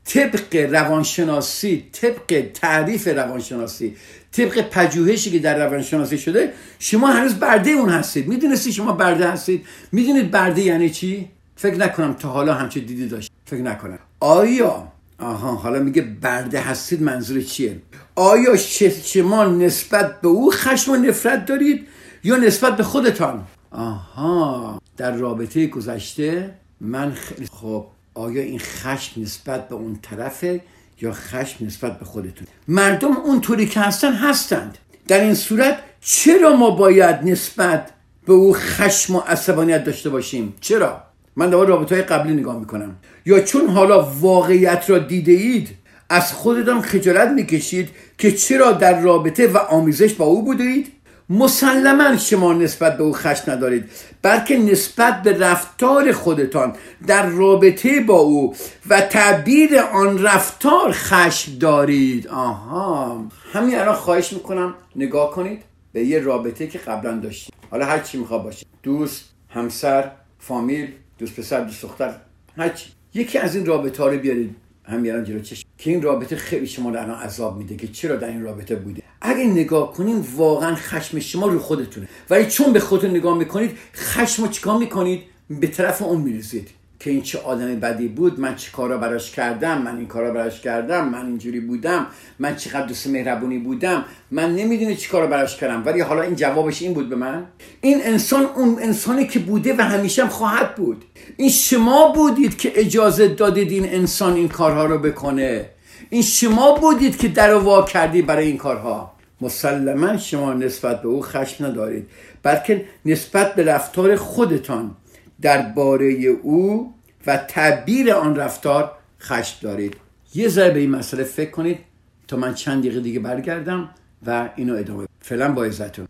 طبق 0.06 0.56
روانشناسی 0.56 1.86
طبق 1.92 2.46
تعریف 2.54 3.08
روانشناسی 3.08 3.96
طبق 4.32 4.70
پژوهشی 4.70 5.32
که 5.32 5.40
در 5.40 5.66
روانشناسی 5.66 6.18
شده 6.18 6.54
شما 6.80 7.08
هنوز 7.08 7.34
برده 7.34 7.70
اون 7.70 7.90
هستید. 7.90 8.28
می‌دونستی 8.28 8.74
شما 8.74 8.92
برده 8.92 9.28
هستید. 9.28 9.66
می‌دونید 9.92 10.32
برده 10.32 10.62
یعنی 10.62 10.90
چی؟ 10.90 11.30
فکر 11.56 11.76
نکنم 11.76 12.14
تا 12.14 12.30
حالا 12.30 12.54
همچه 12.54 12.80
دیدی 12.80 13.08
داشت. 13.08 13.32
فکر 13.46 13.62
نکنم. 13.62 14.00
آیا 14.20 14.92
آها 15.20 15.56
حالا 15.56 15.80
میگه 15.80 16.02
برده 16.02 16.60
هستید 16.60 17.02
منظور 17.02 17.42
چیه؟ 17.42 17.82
آیا 18.16 18.58
شما 19.04 19.46
نسبت 19.46 20.22
به 20.22 20.28
او 20.28 20.52
خشم 20.52 20.92
و 20.92 20.96
نفرت 20.96 21.46
دارید 21.46 21.88
یا 22.24 22.36
نسبت 22.36 22.78
به 22.78 22.84
خودتان؟ 22.84 23.44
آها 23.72 24.82
در 24.98 25.12
رابطه 25.12 25.68
گذشته 25.68 26.54
من 26.82 27.12
خیلی 27.12 27.48
خب 27.52 27.88
آیا 28.16 28.42
این 28.42 28.60
خشم 28.60 29.22
نسبت 29.22 29.70
به 29.70 29.76
اون 29.76 30.00
طرفه 30.02 30.62
یا 31.02 31.12
خشم 31.14 31.66
نسبت 31.66 32.00
به 32.00 32.06
خودتون 32.06 32.48
مردم 32.68 33.18
اونطوری 33.18 33.66
که 33.66 33.80
هستن 33.80 34.14
هستند. 34.14 34.78
در 35.08 35.20
این 35.20 35.34
صورت 35.34 35.78
چرا 36.02 36.56
ما 36.56 36.70
باید 36.70 37.16
نسبت 37.24 37.92
به 38.26 38.34
او 38.34 38.54
خشم 38.54 39.16
و 39.16 39.20
عصبانیت 39.20 39.84
داشته 39.84 40.10
باشیم؟ 40.10 40.54
چرا؟ 40.62 41.04
من 41.36 41.50
دوباره 41.50 41.70
رابطه 41.70 41.96
های 41.96 42.04
قبلی 42.04 42.34
نگاه 42.34 42.60
می‌کنم. 42.60 42.96
یا 43.26 43.40
چون 43.40 43.68
حالا 43.68 44.04
واقعیت 44.04 44.86
را 44.88 45.00
دیده 45.00 45.32
اید 45.32 45.70
از 46.10 46.34
خودتان 46.34 46.82
خجالت 46.82 47.30
می‌کشید 47.30 47.90
که 48.18 48.32
چرا 48.32 48.72
در 48.72 49.02
رابطه 49.02 49.48
و 49.48 49.58
آمیزش 49.58 50.14
با 50.14 50.26
او 50.26 50.46
بودید 50.46 50.95
مسلما 51.30 52.18
شما 52.18 52.54
نسبت 52.54 52.98
به 52.98 53.04
او 53.04 53.14
خشم 53.14 53.52
ندارید 53.52 53.90
بلکه 54.22 54.58
نسبت 54.58 55.22
به 55.24 55.38
رفتار 55.38 56.12
خودتان 56.12 56.76
در 57.08 57.26
رابطه 57.26 58.00
با 58.00 58.18
او 58.18 58.56
و 58.90 59.02
تعبیر 59.02 59.80
آن 59.80 60.24
رفتار 60.24 60.92
خشم 60.92 61.58
دارید. 61.60 62.28
آها. 62.28 63.26
همین 63.54 63.80
الان 63.80 63.96
خواهش 63.96 64.34
می‌کنم 64.34 64.74
نگاه 64.96 65.32
کنید 65.32 65.62
به 65.94 66.04
یه 66.06 66.20
رابطه 66.20 66.68
که 66.68 66.80
قبلا 66.80 67.18
داشتید 67.18 67.54
حالا 67.72 67.86
هر 67.86 68.00
چی 68.00 68.18
می‌خواد 68.18 68.44
باشه. 68.44 68.66
دوست 68.84 69.26
همسر 69.50 70.12
فامیل 70.40 70.88
دوست 71.18 71.36
پسر 71.36 71.62
دوست 71.62 71.82
دختر 71.82 72.16
هر 72.58 72.70
چی. 72.70 72.90
یکی 73.14 73.38
از 73.38 73.56
این 73.56 73.66
رابطه 73.66 74.04
ها 74.04 74.10
رو 74.10 74.18
بیارید. 74.18 74.56
همین 74.84 75.24
جلو 75.24 75.40
چشم. 75.40 75.65
که 75.78 75.92
این 75.92 76.02
رابطه 76.02 76.36
خیلی 76.36 76.68
شما 76.68 76.90
رو 76.90 77.02
الان 77.02 77.20
عذاب 77.22 77.58
میده 77.58 77.76
که 77.76 77.88
چرا 77.88 78.16
در 78.16 78.28
این 78.28 78.44
رابطه 78.44 78.76
بوده 78.76 79.02
اگه 79.22 79.44
نگاه 79.44 79.94
کنیم 79.94 80.26
واقعا 80.36 80.76
خشم 80.76 81.20
شما 81.20 81.48
رو 81.48 81.60
خودتونه. 81.60 82.08
ولی 82.30 82.46
چون 82.46 82.74
به 82.74 82.80
خودتون 82.80 83.10
نگاه 83.10 83.38
می‌کنید 83.38 83.78
خشم 83.96 84.44
رو 84.44 84.50
چیکار 84.50 84.78
می‌کنید؟ 84.78 85.24
به 85.50 85.68
طرف 85.68 86.02
اون 86.02 86.22
می‌رسید. 86.22 86.70
که 87.00 87.10
این 87.10 87.22
چه 87.22 87.40
آدم 87.40 87.76
بدی 87.76 88.08
بود 88.08 88.40
من 88.40 88.56
چه 88.56 88.72
کارا 88.72 88.98
براش 88.98 89.32
کردم 89.32 89.82
من 89.82 89.98
این 89.98 90.08
کارا 90.08 90.32
براش 90.32 90.62
کردم 90.62 91.10
من 91.10 91.26
اینجوری 91.26 91.60
بودم 91.60 92.08
من 92.40 92.56
چقدر 92.56 92.86
دوست 92.86 93.08
مهربونی 93.08 93.58
بودم 93.58 94.06
من 94.32 94.56
نمی‌دونی 94.56 94.96
چی 94.96 95.10
کارا 95.10 95.28
براش 95.28 95.58
کردم. 95.58 95.84
ولی 95.86 96.02
حالا 96.02 96.22
این 96.22 96.36
جوابش 96.36 96.82
این 96.82 96.94
بود 96.94 97.10
به 97.10 97.16
من. 97.16 97.46
این 97.82 98.02
انسان 98.04 98.46
اون 98.46 98.80
انسانی 98.82 99.28
که 99.28 99.40
بوده 99.40 99.76
و 99.78 99.82
همیشه 99.82 100.24
هم 100.24 100.30
خواهد 100.30 100.76
بود. 100.76 101.06
این 101.38 101.50
شما 101.50 102.12
بودید 102.16 102.58
که 102.58 102.72
اجازه 102.76 103.28
دادید 103.28 103.72
این 103.72 103.86
انسان 103.86 104.34
این 104.34 104.48
کارها 104.48 104.86
رو 104.86 104.98
بکنه. 104.98 105.70
این 106.10 106.22
شما 106.22 106.78
بودید 106.78 107.18
که 107.18 107.28
در 107.28 107.54
وا 107.54 107.82
کردی 107.82 108.22
برای 108.22 108.48
این 108.48 108.58
کارها. 108.58 109.16
مسلما 109.42 110.18
شما 110.18 110.54
نسبت 110.54 111.02
به 111.02 111.08
او 111.08 111.22
خشم 111.22 111.66
ندارید 111.66 112.08
بلکه 112.44 112.86
نسبت 113.06 113.56
به 113.56 113.64
رفتار 113.64 114.16
خودتان 114.16 114.96
درباره 115.42 116.14
او 116.44 116.94
و 117.28 117.38
تعبیر 117.38 118.12
آن 118.12 118.36
رفتار 118.36 118.92
خشم 119.20 119.58
دارید. 119.62 119.98
یه 120.36 120.48
ذره 120.48 120.72
به 120.72 120.80
این 120.80 120.92
مسئله 120.92 121.24
فکر 121.24 121.52
کنید 121.52 121.80
تا 122.28 122.38
من 122.38 122.54
چند 122.54 122.84
دقیقه 122.84 123.00
دیگه 123.00 123.20
برگردم 123.20 123.90
و 124.28 124.50
اینو 124.56 124.76
ادامه 124.76 125.08
فعلا 125.20 125.52
با 125.54 125.64
عزتون. 125.64 126.08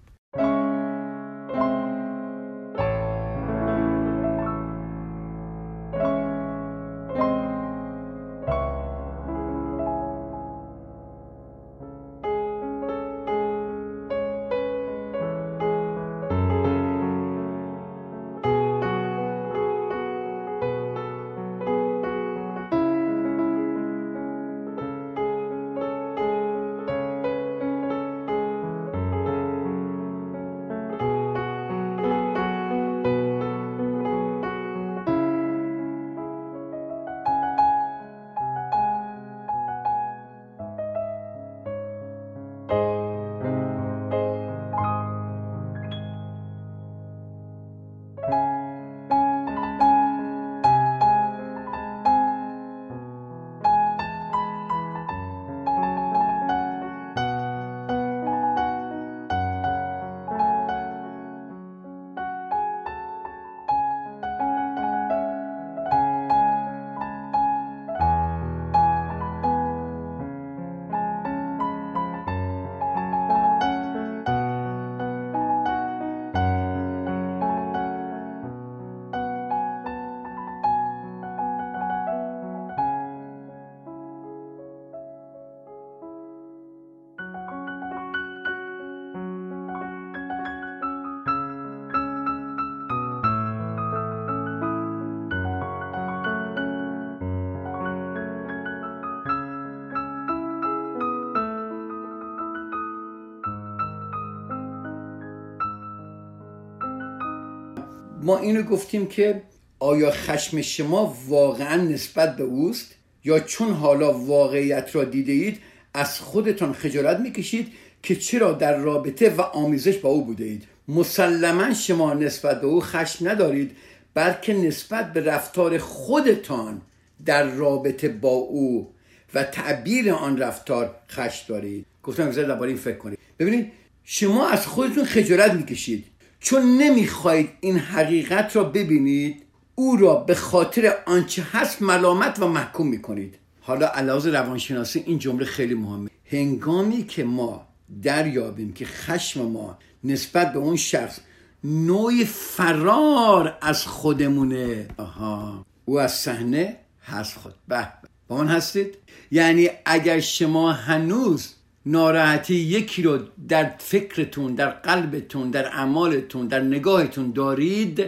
ما 108.25 108.37
اینو 108.37 108.63
گفتیم 108.63 109.07
که 109.07 109.41
آیا 109.79 110.11
خشم 110.11 110.61
شما 110.61 111.17
واقعا 111.27 111.81
نسبت 111.81 112.35
به 112.35 112.43
اوست؟ 112.43 112.95
یا 113.23 113.39
چون 113.39 113.71
حالا 113.71 114.13
واقعیت 114.13 114.95
را 114.95 115.03
دیده 115.03 115.31
اید 115.31 115.59
از 115.93 116.19
خودتان 116.19 116.73
خجالت 116.73 117.19
می‌کشید 117.19 117.67
که 118.03 118.15
چرا 118.15 118.51
در 118.51 118.77
رابطه 118.77 119.29
و 119.29 119.41
آمیزش 119.41 119.97
با 119.97 120.09
او 120.09 120.25
بوده 120.25 120.43
اید؟ 120.43 120.63
مسلما 120.87 121.73
شما 121.73 122.13
نسبت 122.13 122.61
به 122.61 122.67
او 122.67 122.81
خشم 122.81 123.29
ندارید 123.29 123.71
بلکه 124.13 124.53
نسبت 124.53 125.13
به 125.13 125.23
رفتار 125.23 125.77
خودتان 125.77 126.81
در 127.25 127.43
رابطه 127.43 128.09
با 128.09 128.29
او 128.29 128.93
و 129.33 129.43
تعبیر 129.43 130.11
آن 130.11 130.37
رفتار 130.37 130.95
خشم 131.09 131.45
دارید. 131.47 131.85
گفتم 132.03 132.31
در 132.31 132.43
درباره 132.43 132.69
این 132.69 132.79
فکر 132.79 132.97
کنید. 132.97 133.19
ببینید 133.39 133.71
شما 134.03 134.47
از 134.47 134.67
خودتون 134.67 135.05
خجالت 135.05 135.53
می‌کشید. 135.53 136.05
چون 136.45 136.77
نمی‌خواهید 136.77 137.49
این 137.61 137.77
حقیقت 137.77 138.55
را 138.55 138.63
ببینید 138.63 139.43
او 139.75 139.97
را 139.97 140.15
به 140.15 140.35
خاطر 140.35 140.93
آنچه 141.05 141.47
هست 141.51 141.81
ملامت 141.81 142.39
و 142.39 142.47
محکوم 142.47 142.87
می‌کنید. 142.87 143.35
حالا 143.61 143.87
علاوه 143.87 144.29
روانشناسی 144.29 145.03
این 145.05 145.19
جمله 145.19 145.45
خیلی 145.45 145.73
مهمه. 145.73 146.09
هنگامی 146.25 147.03
که 147.03 147.23
ما 147.23 147.67
دریابیم 148.03 148.73
که 148.73 148.85
خشم 148.85 149.41
ما 149.41 149.77
نسبت 150.03 150.53
به 150.53 150.59
اون 150.59 150.75
شخص 150.75 151.19
نوعی 151.63 152.25
فرار 152.25 153.57
از 153.61 153.85
خودمونه 153.85 154.87
آها 154.97 155.65
او 155.85 155.99
از 155.99 156.13
صحنه 156.13 156.77
هست 157.05 157.37
خود. 157.37 157.53
به 157.67 157.87
با 158.27 158.37
من 158.37 158.47
هستید؟ 158.47 158.97
یعنی 159.31 159.69
اگر 159.85 160.19
شما 160.19 160.71
هنوز 160.71 161.54
ناراحتی 161.85 162.55
یکی 162.55 163.01
رو 163.01 163.19
در 163.47 163.71
فکرتون 163.79 164.55
در 164.55 164.69
قلبتون 164.69 165.51
در 165.51 165.65
اعمالتون 165.65 166.47
در 166.47 166.59
نگاهتون 166.59 167.31
دارید 167.31 168.03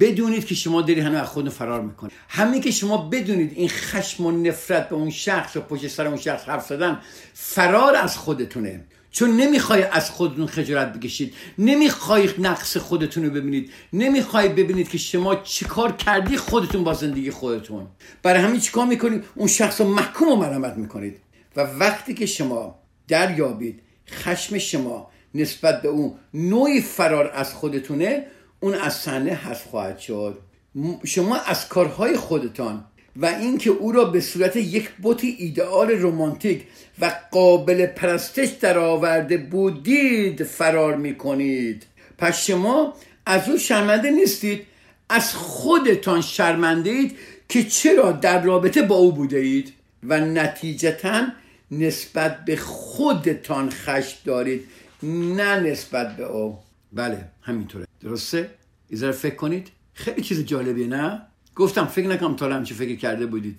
بدونید 0.00 0.46
که 0.46 0.54
شما 0.54 0.82
داری 0.82 1.00
هنوز 1.00 1.20
از 1.20 1.28
خودتون 1.28 1.50
فرار 1.50 1.80
می‌کنید. 1.80 2.12
همین 2.28 2.60
که 2.60 2.70
شما 2.70 2.96
بدونید 2.96 3.52
این 3.54 3.68
خشم 3.68 4.26
و 4.26 4.30
نفرت 4.30 4.88
به 4.88 4.94
اون 4.94 5.10
شخص 5.10 5.56
و 5.56 5.60
پشت 5.60 5.88
سر 5.88 6.06
اون 6.06 6.16
شخص 6.16 6.48
حرف 6.48 6.66
زدن 6.66 7.00
فرار 7.34 7.96
از 7.96 8.16
خودتونه. 8.18 8.84
چون 9.10 9.36
نمی‌خوای 9.36 9.82
از 9.82 10.10
خودتون 10.10 10.46
خجالت 10.46 10.92
بکشید. 10.92 11.34
نمی‌خوای 11.58 12.30
نقص 12.38 12.76
خودتون 12.76 13.24
رو 13.24 13.30
ببینید. 13.30 13.70
نمی‌خوای 13.92 14.48
ببینید 14.48 14.88
که 14.88 14.98
شما 14.98 15.34
چیکار 15.34 15.92
کردی 15.92 16.36
خودتون 16.36 16.84
با 16.84 16.94
زندگی 16.94 17.30
خودتون. 17.30 17.86
برای 18.22 18.42
همین 18.42 18.60
چیکار 18.60 18.86
می‌کنید؟ 18.86 19.24
اون 19.34 19.48
شخص 19.48 19.80
رو 19.80 19.88
محکوم 19.88 20.28
و 20.28 20.36
مرمت 20.36 20.76
می‌کنید. 20.76 21.16
و 21.56 21.60
وقتی 21.60 22.14
که 22.14 22.26
شما 22.26 22.79
دریابید. 23.10 23.80
خشم 24.08 24.58
شما 24.58 25.10
نسبت 25.34 25.82
به 25.82 25.88
اون 25.88 26.12
نوعی 26.34 26.80
فرار 26.80 27.30
از 27.34 27.54
خودتونه 27.54 28.26
اون 28.60 28.74
از 28.74 28.94
صحنه 28.94 29.30
حذف 29.30 29.64
خواهد 29.64 29.98
شد. 29.98 30.38
شما 31.04 31.36
از 31.36 31.68
کارهای 31.68 32.16
خودتان 32.16 32.84
و 33.16 33.26
اینکه 33.26 33.70
او 33.70 33.92
را 33.92 34.04
به 34.04 34.20
صورت 34.20 34.56
یک 34.56 34.90
بوت 34.90 35.24
ایدئال 35.24 35.90
رمانتیک 35.90 36.66
و 37.00 37.12
قابل 37.30 37.86
پرستش 37.86 38.48
درآورده 38.48 39.36
بودید 39.36 40.42
فرار 40.42 40.96
می‌کنید. 40.96 41.86
پس 42.18 42.46
شما 42.46 42.94
از 43.26 43.48
او 43.48 43.58
شرمنده 43.58 44.10
نیستید. 44.10 44.66
از 45.08 45.34
خودتان 45.34 46.20
شرمنده 46.20 46.90
اید 46.90 47.16
که 47.48 47.64
چرا 47.64 48.12
در 48.12 48.42
رابطه 48.42 48.82
با 48.82 48.96
او 48.96 49.12
بوده 49.12 49.38
اید؟ 49.38 49.72
و 50.02 50.20
نتیجتا 50.20 51.26
نسبت 51.70 52.44
به 52.44 52.56
خودتان 52.56 53.70
خشم 53.70 54.18
دارید 54.24 54.68
نه 55.02 55.60
نسبت 55.60 56.16
به 56.16 56.24
او. 56.24 56.58
بله 56.92 57.28
همینطوره. 57.42 57.86
درسته؟ 58.00 58.50
ایزار 58.88 59.12
فکر 59.12 59.34
کنید. 59.34 59.68
خیلی 59.94 60.22
چیز 60.22 60.44
جالبیه 60.44 60.86
نه؟ 60.86 61.22
گفتم 61.54 61.86
فکر 61.86 62.08
نکنم 62.08 62.36
تا 62.36 62.48
همچی 62.48 62.74
فکر 62.74 62.96
کرده 62.96 63.26
بودید. 63.26 63.58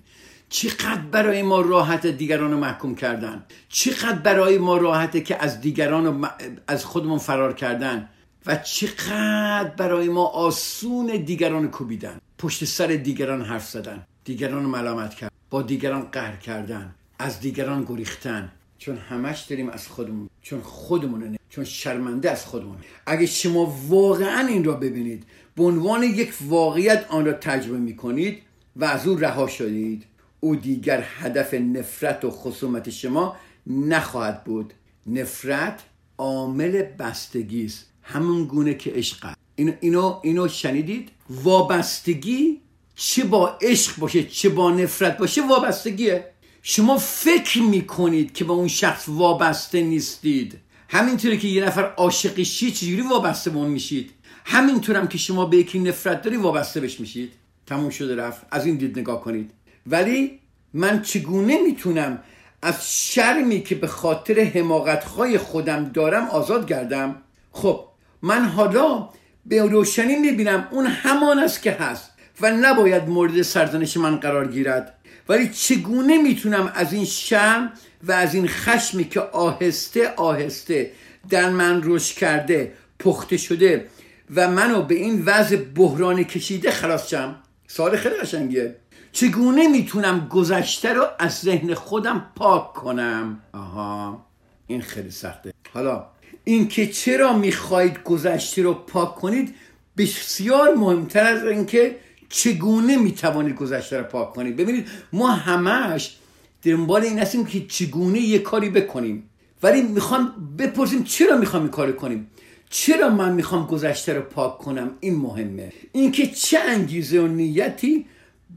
چقدر 0.49 1.01
برای 1.11 1.41
ما 1.41 1.61
راحت 1.61 2.07
دیگران 2.07 2.51
رو 2.51 2.57
محکوم 2.57 2.95
کردن؟ 2.95 3.43
چقدر 3.69 4.19
برای 4.19 4.57
ما 4.57 4.77
راحته 4.77 5.21
که 5.21 5.43
از 5.43 5.61
دیگران 5.61 6.05
رو 6.05 6.27
از 6.67 6.85
خودمون 6.85 7.17
فرار 7.17 7.53
کردن؟ 7.53 8.09
و 8.45 8.55
چقدر 8.55 9.69
برای 9.77 10.09
ما 10.09 10.25
آسون 10.25 11.07
دیگران 11.07 11.67
کوبیدن؟ 11.67 12.19
پشت 12.37 12.65
سر 12.65 12.87
دیگران 12.87 13.41
حرف 13.41 13.69
زدن. 13.69 14.05
دیگران 14.23 14.63
رو 14.63 14.69
ملامت 14.69 15.15
کرد 15.15 15.31
با 15.49 15.61
دیگران 15.61 16.01
قهر 16.01 16.35
کردن. 16.35 16.95
از 17.21 17.39
دیگران 17.39 17.83
گریختن. 17.83 18.51
چون 18.77 18.97
همش 18.97 19.41
داریم 19.41 19.69
از 19.69 19.87
خودمون 19.87 20.29
چون 20.41 20.61
خودمونه 20.61 21.39
چون 21.49 21.63
شرمنده 21.63 22.31
از 22.31 22.45
خودمون. 22.45 22.77
اگه 23.05 23.25
شما 23.25 23.75
واقعا 23.87 24.47
این 24.47 24.63
را 24.63 24.73
ببینید 24.73 25.23
به 25.55 25.63
عنوان 25.63 26.03
یک 26.03 26.33
واقعیت 26.41 27.05
آن 27.09 27.25
را 27.25 27.33
تجربه 27.33 27.77
می 27.77 27.95
کنید 27.95 28.41
و 28.75 28.85
از 28.85 29.07
او 29.07 29.15
رها 29.17 29.47
شدید 29.47 30.03
او 30.39 30.55
دیگر 30.55 31.03
هدف 31.19 31.53
نفرت 31.53 32.25
و 32.25 32.31
خصومت 32.31 32.89
شما 32.89 33.35
نخواهد 33.67 34.43
بود. 34.43 34.73
نفرت 35.07 35.83
عامل 36.17 36.81
بستگی 36.81 37.65
است. 37.65 37.85
همون 38.03 38.45
گونه 38.45 38.73
که 38.73 38.91
عشق 38.91 39.33
اینو, 39.55 39.73
اینو, 39.79 40.19
اینو 40.23 40.47
شنیدید؟ 40.47 41.09
وابستگی 41.29 42.61
چه 42.95 43.23
با 43.23 43.57
عشق 43.61 43.97
باشه 43.97 44.23
چه 44.23 44.49
با 44.49 44.71
نفرت 44.71 45.17
باشه 45.17 45.47
وابستگیه. 45.47 46.30
شما 46.63 46.97
فکر 46.97 47.61
می‌کنید 47.61 48.33
که 48.33 48.43
با 48.43 48.53
اون 48.53 48.67
شخص 48.67 49.05
وابسته 49.07 49.81
نیستید. 49.81 50.57
همینطوری 50.89 51.37
که 51.37 51.47
یه 51.47 51.65
نفر 51.65 51.83
عاشقی 51.83 52.45
چی 52.45 52.71
چجوری 52.71 53.01
وابسته 53.01 53.49
به 53.49 53.57
اون 53.57 53.69
میشید؟ 53.69 54.11
همینطورم 54.45 55.07
که 55.07 55.17
شما 55.17 55.45
به 55.45 55.57
یکی 55.57 55.79
نفرت 55.79 56.21
داری 56.21 56.37
وابسته 56.37 56.79
بهش 56.79 56.99
میشید. 56.99 57.31
تموم 57.65 57.89
شده 57.89 58.15
رفت. 58.15 58.45
از 58.51 58.65
این 58.65 58.75
دید 58.75 58.99
نگاه 58.99 59.21
کنید. 59.21 59.51
ولی 59.87 60.39
من 60.73 61.01
چگونه 61.01 61.61
می‌تونم 61.61 62.19
از 62.61 62.93
شرمی 62.93 63.61
که 63.61 63.75
به 63.75 63.87
خاطر 63.87 64.39
حماقتهای 64.39 65.37
خودم 65.37 65.85
دارم 65.85 66.27
آزاد 66.27 66.67
گردم؟ 66.67 67.15
خب 67.51 67.85
من 68.21 68.45
حالا 68.45 69.09
به 69.45 69.65
روشنی 69.65 70.15
می‌بینم 70.15 70.67
اون 70.71 70.85
همان 70.85 71.39
است 71.39 71.61
که 71.61 71.71
هست 71.71 72.11
و 72.41 72.51
نباید 72.51 73.09
مورد 73.09 73.41
سرزنش 73.41 73.97
من 73.97 74.15
قرار 74.15 74.47
گیرد. 74.51 74.97
ولی 75.29 75.49
چگونه 75.49 76.17
می‌تونم 76.17 76.71
از 76.75 76.93
این 76.93 77.05
شرم 77.05 77.73
و 78.03 78.11
از 78.11 78.33
این 78.33 78.47
خشمی 78.47 79.03
که 79.03 79.19
آهسته 79.19 80.13
آهسته 80.17 80.91
در 81.29 81.49
من 81.49 81.81
رشد 81.83 82.15
کرده 82.15 82.73
پخته 82.99 83.37
شده 83.37 83.87
و 84.35 84.47
منو 84.51 84.81
به 84.81 84.95
این 84.95 85.23
وضع 85.25 85.55
بحران 85.55 86.23
کشیده 86.23 86.71
خلاص 86.71 87.09
شم؟ 87.09 87.35
سوال 87.67 87.97
خیلی 87.97 88.15
قشنگیه. 88.15 88.75
چگونه 89.11 89.67
می‌تونم 89.67 90.27
گذشته 90.27 90.93
رو 90.93 91.07
از 91.19 91.39
ذهن 91.39 91.73
خودم 91.73 92.25
پاک 92.35 92.73
کنم؟ 92.73 93.39
آها 93.53 94.25
این 94.67 94.81
خیلی 94.81 95.11
سخته. 95.11 95.53
حالا 95.73 96.05
اینکه 96.43 96.87
چرا 96.87 97.33
می‌خواهید 97.33 98.03
گذشته 98.03 98.61
رو 98.61 98.73
پاک 98.73 99.15
کنید 99.15 99.55
بسیار 99.97 100.75
مهمتر 100.75 101.23
از 101.23 101.43
اینکه 101.43 101.95
چگونه 102.31 102.97
می‌توانید 102.97 103.55
گذشته 103.55 103.97
رو 103.97 104.03
پاک 104.03 104.33
کنید؟ 104.33 104.55
ببینید 104.55 104.87
ما 105.13 105.31
همش 105.31 106.15
دنبال 106.63 107.03
این 107.03 107.19
هستیم 107.19 107.45
که 107.45 107.65
چگونه 107.65 108.19
یه 108.19 108.39
کاری 108.39 108.69
بکنیم. 108.69 109.29
ولی 109.63 109.81
می‌خوام 109.81 110.55
بپرسیم 110.59 111.03
چرا 111.03 111.37
می‌خوام 111.37 111.63
این 111.63 111.71
کار 111.71 111.91
کنیم؟ 111.91 112.27
چرا 112.69 113.09
من 113.09 113.33
می‌خوام 113.33 113.67
گذشته 113.67 114.13
رو 114.13 114.21
پاک 114.21 114.57
کنم؟ 114.57 114.91
این 114.99 115.15
مهمه. 115.15 115.73
اینکه 115.91 116.27
چه 116.27 116.59
انگیزه 116.59 117.19
و 117.19 117.27
نیتی 117.27 118.05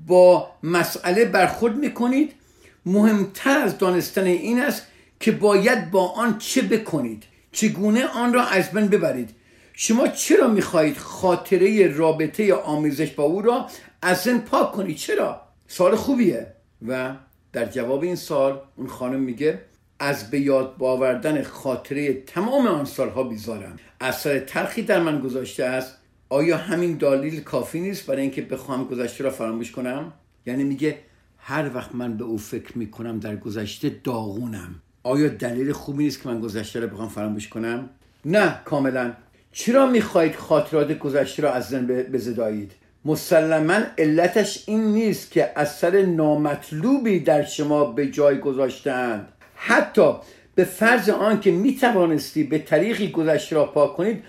با 0.07 0.51
مسئله 0.63 1.25
برخورد 1.25 1.77
می‌کنید 1.77 2.33
مهمتر 2.87 3.59
از 3.59 3.79
دانستن 3.79 4.25
این 4.25 4.61
است 4.61 4.83
که 5.21 5.33
باید 5.33 5.91
با 5.91 6.09
آن 6.09 6.39
چه 6.39 6.63
بکنید. 6.63 7.23
چگونه 7.53 8.07
آن 8.07 8.33
را 8.33 8.45
از 8.45 8.71
بین 8.71 8.87
ببرید؟ 8.87 9.31
شما 9.77 10.09
چرا 10.09 10.49
می‌خواهید 10.49 10.97
خاطره 10.97 11.89
رابطه 11.97 12.55
آمیزش 12.55 13.11
با 13.11 13.25
او 13.25 13.43
را 13.43 13.67
از 14.03 14.23
ذهن 14.23 14.39
پاک 14.39 14.73
کنید؟ 14.73 14.97
چرا؟ 14.97 15.41
سال 15.67 15.97
خوبیه. 15.97 16.47
و 16.89 17.15
در 17.53 17.67
جواب 17.67 18.03
این 18.03 18.17
سال 18.17 18.61
اون 18.77 18.87
خانم 18.87 19.21
میگه 19.21 19.61
از 19.99 20.31
به 20.31 20.41
یاد 20.41 20.77
باوردن 20.77 21.43
خاطره 21.43 22.15
تمام 22.15 22.67
آن 22.67 22.85
سالها 22.85 23.23
بیزارم. 23.23 23.77
اثر 24.01 24.39
تلخی 24.39 24.83
در 24.83 25.03
من 25.03 25.21
گذاشته 25.21 25.65
است. 25.65 25.97
آیا 26.29 26.57
همین 26.57 26.95
دلیل 26.95 27.41
کافی 27.41 27.81
نیست 27.81 28.07
برای 28.07 28.23
اینکه 28.23 28.43
بخوام 28.43 28.85
گذشته 28.85 29.25
را 29.25 29.31
فراموش 29.31 29.73
کنم؟ 29.73 30.13
یعنی 30.47 30.65
میگه 30.65 30.99
هر 31.39 31.71
وقت 31.75 31.95
من 31.95 32.17
به 32.17 32.25
او 32.25 32.39
فکر 32.39 32.79
می‌کنم 32.79 33.19
در 33.19 33.37
گذشته 33.37 34.01
داغونم. 34.05 34.75
آیا 35.03 35.29
دلیل 35.29 35.73
خوبی 35.73 36.05
نیست 36.05 36.23
که 36.23 36.29
من 36.29 36.41
گذشته 36.41 36.81
را 36.81 36.87
بخوام 36.87 37.09
فراموش 37.09 37.49
کنم؟ 37.49 37.91
نه 38.25 38.61
کاملا. 38.65 39.13
چرا 39.55 39.87
می‌خواهید 39.87 40.37
خاطرات 40.37 40.99
گذشته 40.99 41.43
را 41.43 41.53
از 41.53 41.69
ذهن 41.69 41.87
بزدایید؟ 41.87 42.73
مسلما 43.05 43.79
علتش 43.99 44.65
این 44.67 44.85
نیست 44.85 45.31
که 45.31 45.53
اثر 45.57 46.03
نامطلوبی 46.03 47.21
در 47.21 47.45
شما 47.45 47.85
به 47.85 48.07
جای 48.07 48.39
گذاشتند 48.39 49.29
حتی 49.55 50.13
به 50.55 50.65
فرض 50.65 51.09
آن 51.09 51.41
که 51.41 51.51
می 51.51 51.77
توانستی 51.77 52.45
به 52.45 52.59
طریقی 52.59 53.11
گذشته 53.11 53.57
را 53.57 53.65
پاک 53.65 53.97
کنید 53.97 54.23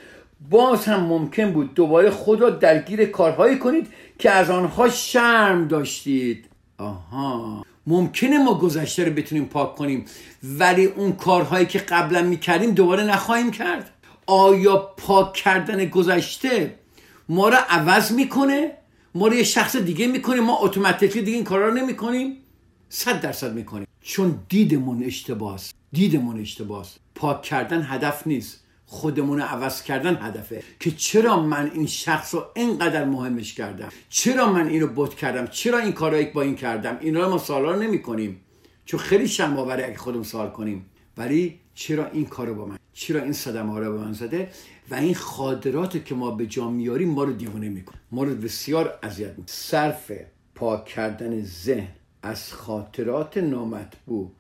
باز 0.49 0.85
هم 0.85 0.99
ممکن 0.99 1.51
بود 1.51 1.73
دوباره 1.73 2.09
خود 2.09 2.41
را 2.41 2.49
درگیر 2.49 3.05
کارهایی 3.05 3.59
کنید 3.59 3.87
که 4.19 4.31
از 4.31 4.49
آنها 4.49 4.89
شرم 4.89 5.67
داشتید. 5.67 6.45
آها. 6.77 7.65
ممکنه 7.87 8.37
ما 8.37 8.59
گذشته 8.59 9.05
رو 9.05 9.11
بتونیم 9.11 9.45
پاک 9.45 9.75
کنیم 9.75 10.05
ولی 10.43 10.85
اون 10.85 11.11
کارهایی 11.11 11.65
که 11.65 11.79
قبلا 11.79 12.21
می‌کردیم 12.21 12.71
دوباره 12.71 13.03
نخواهیم 13.03 13.51
کرد. 13.51 13.89
آیا 14.25 14.77
پاک 14.77 15.33
کردن 15.33 15.85
گذشته 15.85 16.79
ما 17.29 17.49
را 17.49 17.57
عوض 17.69 18.11
می‌کنه؟ 18.11 18.71
ما 19.15 19.27
رو 19.27 19.33
یه 19.33 19.43
شخص 19.43 19.75
دیگه 19.75 20.07
می‌کنه؟ 20.07 20.41
ما 20.41 20.57
اتوماتیکلی 20.57 21.21
دیگه 21.21 21.35
این 21.35 21.43
کارا 21.43 21.67
رو 21.67 21.73
نمی‌کنیم؟ 21.73 22.37
صد 22.89 23.21
درصد 23.21 23.53
می‌کنیم. 23.53 23.87
چون 24.01 24.39
دیدمون 24.49 25.03
اشتباس 25.03 25.73
دیدمون 25.91 26.39
اشتباس 26.39 26.95
پاک 27.15 27.41
کردن 27.41 27.85
هدف 27.89 28.27
نیست. 28.27 28.61
خودمون 28.85 29.37
رو 29.37 29.43
عوض 29.43 29.83
کردن 29.83 30.17
هدفه. 30.21 30.63
که 30.79 30.91
چرا 30.91 31.41
من 31.41 31.71
این 31.73 31.85
شخص 31.85 32.33
رو 32.33 32.45
اینقدر 32.55 33.05
مهمش 33.05 33.53
کردم؟ 33.53 33.89
چرا 34.09 34.51
من 34.51 34.67
اینو 34.67 34.87
بوت 34.87 35.15
کردم؟ 35.15 35.47
چرا 35.47 35.79
این 35.79 35.91
کارایی 35.91 36.25
با 36.25 36.41
این 36.41 36.55
کردم؟ 36.55 36.97
اینا 37.01 37.21
رو 37.21 37.29
ما 37.29 37.37
سوالا 37.37 37.75
نمی 37.75 38.01
کنیم 38.01 38.41
چون 38.85 38.99
خیلی 38.99 39.27
شرم 39.27 39.57
اگه 39.57 39.97
خودمون 39.97 40.23
سوال 40.23 40.49
کنیم. 40.49 40.85
ولی 41.17 41.59
چرا 41.75 42.05
این 42.05 42.25
کارو 42.25 42.55
با 42.55 42.65
من؟ 42.65 42.77
چرا 42.93 43.21
این 43.21 43.33
صدمه 43.33 43.71
ها 43.71 43.79
رو 43.79 43.91
به 43.91 44.05
من 44.05 44.13
زده؟ 44.13 44.49
و 44.91 44.95
این 44.95 45.15
خاطرات 45.15 46.05
که 46.05 46.15
ما 46.15 46.31
به 46.31 46.45
جا 46.45 46.69
میاریم 46.69 47.09
ما 47.09 47.23
رو 47.23 47.33
دیوانه 47.33 47.69
می‌کنه. 47.69 47.97
ما 48.11 48.23
رو 48.23 48.35
بسیار 48.35 48.99
اذیت 49.03 49.29
می‌کنه. 49.29 49.45
صرف 49.47 50.11
پاک 50.55 50.85
کردن 50.85 51.43
ذهن 51.43 51.87
از 52.23 52.53
خاطرات 52.53 53.37
نامطبوع 53.37 54.31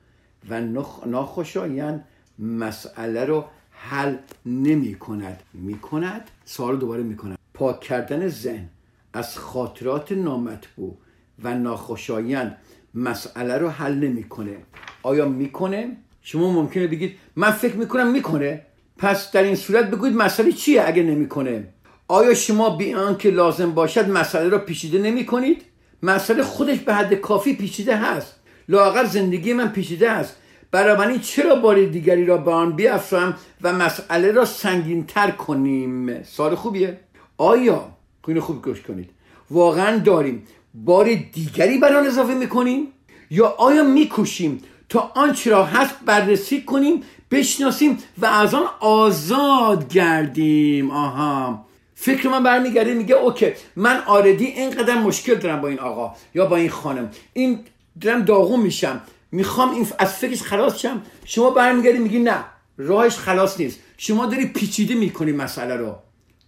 و 0.49 0.61
ناخوشایند 1.05 2.05
مسئله 2.39 3.25
رو 3.25 3.45
حل 3.71 4.15
نمی 4.45 4.95
کند 4.95 5.43
می 5.53 5.79
کند 5.79 6.31
سوال 6.45 6.77
دوباره 6.77 7.03
می 7.03 7.17
کند 7.17 7.37
پاک 7.53 7.79
کردن 7.79 8.27
ذهن 8.27 8.69
از 9.13 9.37
خاطرات 9.37 10.11
نامطبوع 10.11 10.97
و 11.43 11.55
ناخوشایند 11.55 12.57
مسئله 12.93 13.57
رو 13.57 13.69
حل 13.69 13.95
نمی‌کنه. 13.95 14.57
آیا 15.03 15.29
می‌کنه؟ 15.29 15.97
شما 16.27 16.51
ممکنه 16.51 16.87
بگید 16.87 17.15
من 17.35 17.51
فکر 17.51 17.75
می‌کنم 17.75 18.11
می‌کنه. 18.11 18.61
پس 18.97 19.31
در 19.31 19.43
این 19.43 19.55
صورت 19.55 19.91
بگوید 19.91 20.15
مسئله 20.15 20.51
چیه 20.51 20.83
اگه 20.87 21.03
نمی‌کنه؟ 21.03 21.67
آیا 22.07 22.33
شما 22.33 22.69
بی 22.69 22.95
که 23.19 23.29
لازم 23.29 23.71
باشد 23.71 24.09
مسئله 24.09 24.49
را 24.49 24.57
پیچیده 24.57 24.97
نمی 24.99 25.25
کنید 25.25 25.61
مسئله 26.03 26.43
خودش 26.43 26.77
به 26.77 26.93
حد 26.93 27.13
کافی 27.13 27.55
پیچیده 27.55 27.95
هست. 27.95 28.35
لاغر 28.69 29.05
زندگی 29.05 29.53
من 29.53 29.67
پیچیده 29.67 30.11
است. 30.11 30.35
بنابراین 30.71 31.19
چرا 31.19 31.55
بار 31.55 31.85
دیگری 31.85 32.25
را 32.25 32.37
به 32.37 32.51
آن 32.51 32.75
بیافرم 32.75 33.37
و 33.61 33.73
مسئله 33.73 34.31
را 34.31 34.45
سنگین 34.45 35.05
تر 35.05 35.31
کنیم؟ 35.31 36.23
سال 36.23 36.55
خوبیه. 36.55 36.99
آیا؟ 37.37 37.89
اینو 38.27 38.41
خوب 38.41 38.65
گوش 38.65 38.81
کنید. 38.81 39.09
واقعا 39.51 39.97
داریم. 39.97 40.43
بار 40.73 41.13
دیگری 41.33 41.77
بر 41.77 41.93
آن 41.93 42.05
اضافه 42.05 42.33
می‌کنیم؟ 42.33 42.87
یا 43.29 43.47
آیا 43.47 43.83
میکوشیم 43.83 44.61
تا 44.89 45.11
آنچه 45.15 45.51
را 45.51 45.65
هست 45.65 45.95
بررسی 46.05 46.61
کنیم 46.61 47.03
بشناسیم 47.31 47.97
و 48.17 48.25
از 48.25 48.53
آن 48.53 48.65
آزاد 48.79 49.93
گردیم. 49.93 50.91
آها. 50.91 51.65
فکر 51.95 52.29
من 52.29 52.43
برمیگرده 52.43 52.93
میگه 52.93 53.15
اوکی 53.15 53.51
من 53.75 54.01
آردی 54.05 54.45
اینقدر 54.45 54.95
مشکل 54.95 55.35
دارم 55.35 55.61
با 55.61 55.67
این 55.67 55.79
آقا 55.79 56.15
یا 56.35 56.45
با 56.45 56.55
این 56.55 56.69
خانم. 56.69 57.09
این 57.33 57.59
دارم 58.01 58.21
داغون 58.21 58.59
میشم. 58.59 59.01
می‌خوام 59.31 59.71
این 59.71 59.87
از 59.99 60.13
فکرش 60.13 60.41
خلاص 60.41 60.79
شم. 60.79 61.01
شما 61.25 61.49
برمیگردی 61.49 61.99
میگی 61.99 62.19
نه 62.19 62.45
راهش 62.77 63.17
خلاص 63.17 63.59
نیست. 63.59 63.79
شما 63.97 64.25
داری 64.25 64.45
پیچیده 64.45 64.95
می‌کنید 64.95 65.35
مسئله 65.35 65.75
رو. 65.75 65.95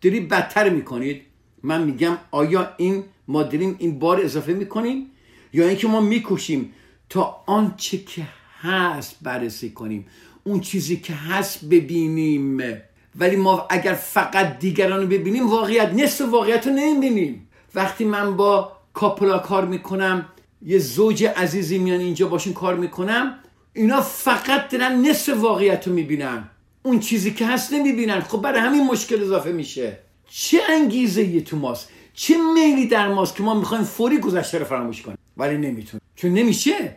داری 0.01 0.19
بدتر 0.19 0.69
می‌کنید. 0.69 1.21
من 1.63 1.83
میگم 1.83 2.17
آیا 2.31 2.69
این 2.77 3.03
ما 3.27 3.43
داریم 3.43 3.75
این 3.79 3.99
بار 3.99 4.21
اضافه 4.21 4.53
می‌کنیم 4.53 5.11
یا 5.53 5.67
اینکه 5.67 5.87
ما 5.87 6.01
می‌کشیم 6.01 6.73
تا 7.09 7.43
آنچه 7.45 7.97
که 7.97 8.27
هست 8.61 9.15
بررسی 9.21 9.69
کنیم. 9.69 10.07
اون 10.43 10.59
چیزی 10.59 10.97
که 10.97 11.13
هست 11.13 11.65
ببینیم. 11.65 12.81
ولی 13.15 13.35
ما 13.35 13.67
اگر 13.69 13.93
فقط 13.93 14.59
دیگران 14.59 15.01
رو 15.01 15.07
ببینیم 15.07 15.49
واقعیت 15.49 15.93
نصف 15.93 16.21
واقعیت 16.31 16.67
رو 16.67 16.73
نمی‌بینیم. 16.73 17.49
وقتی 17.75 18.05
من 18.05 18.37
با 18.37 18.71
کاپلا 18.93 19.39
کار 19.39 19.65
می‌کنم 19.65 20.25
یه 20.61 20.79
زوج 20.79 21.23
عزیزی 21.23 21.77
میان 21.77 21.99
اینجا 21.99 22.27
باشون 22.27 22.53
کار 22.53 22.75
می‌کنم 22.75 23.39
اینا 23.73 24.01
فقط 24.01 24.69
دارن 24.69 25.05
نصف 25.05 25.37
واقعیت 25.37 25.87
رو 25.87 25.93
می‌بینن. 25.93 26.49
اون 26.83 26.99
چیزی 26.99 27.31
که 27.31 27.45
هست 27.45 27.73
نمی‌بینن. 27.73 28.21
خب 28.21 28.41
برای 28.41 28.59
همین 28.59 28.85
مشکل 28.85 29.21
اضافه 29.21 29.51
میشه. 29.51 29.97
چه 30.29 30.59
انگیزه 30.69 31.23
یه 31.23 31.41
تو 31.41 31.57
ماست؟ 31.57 31.89
چه 32.13 32.35
میلی 32.53 32.87
در 32.87 33.07
ماست 33.07 33.35
که 33.35 33.43
ما 33.43 33.53
می‌خوایم 33.53 33.83
فوری 33.83 34.17
گذشته 34.17 34.57
رو 34.57 34.65
فراموش 34.65 35.01
کنیم؟ 35.01 35.17
ولی 35.37 35.57
نمیتون 35.57 35.99
چون 36.15 36.33
نمیشه. 36.33 36.95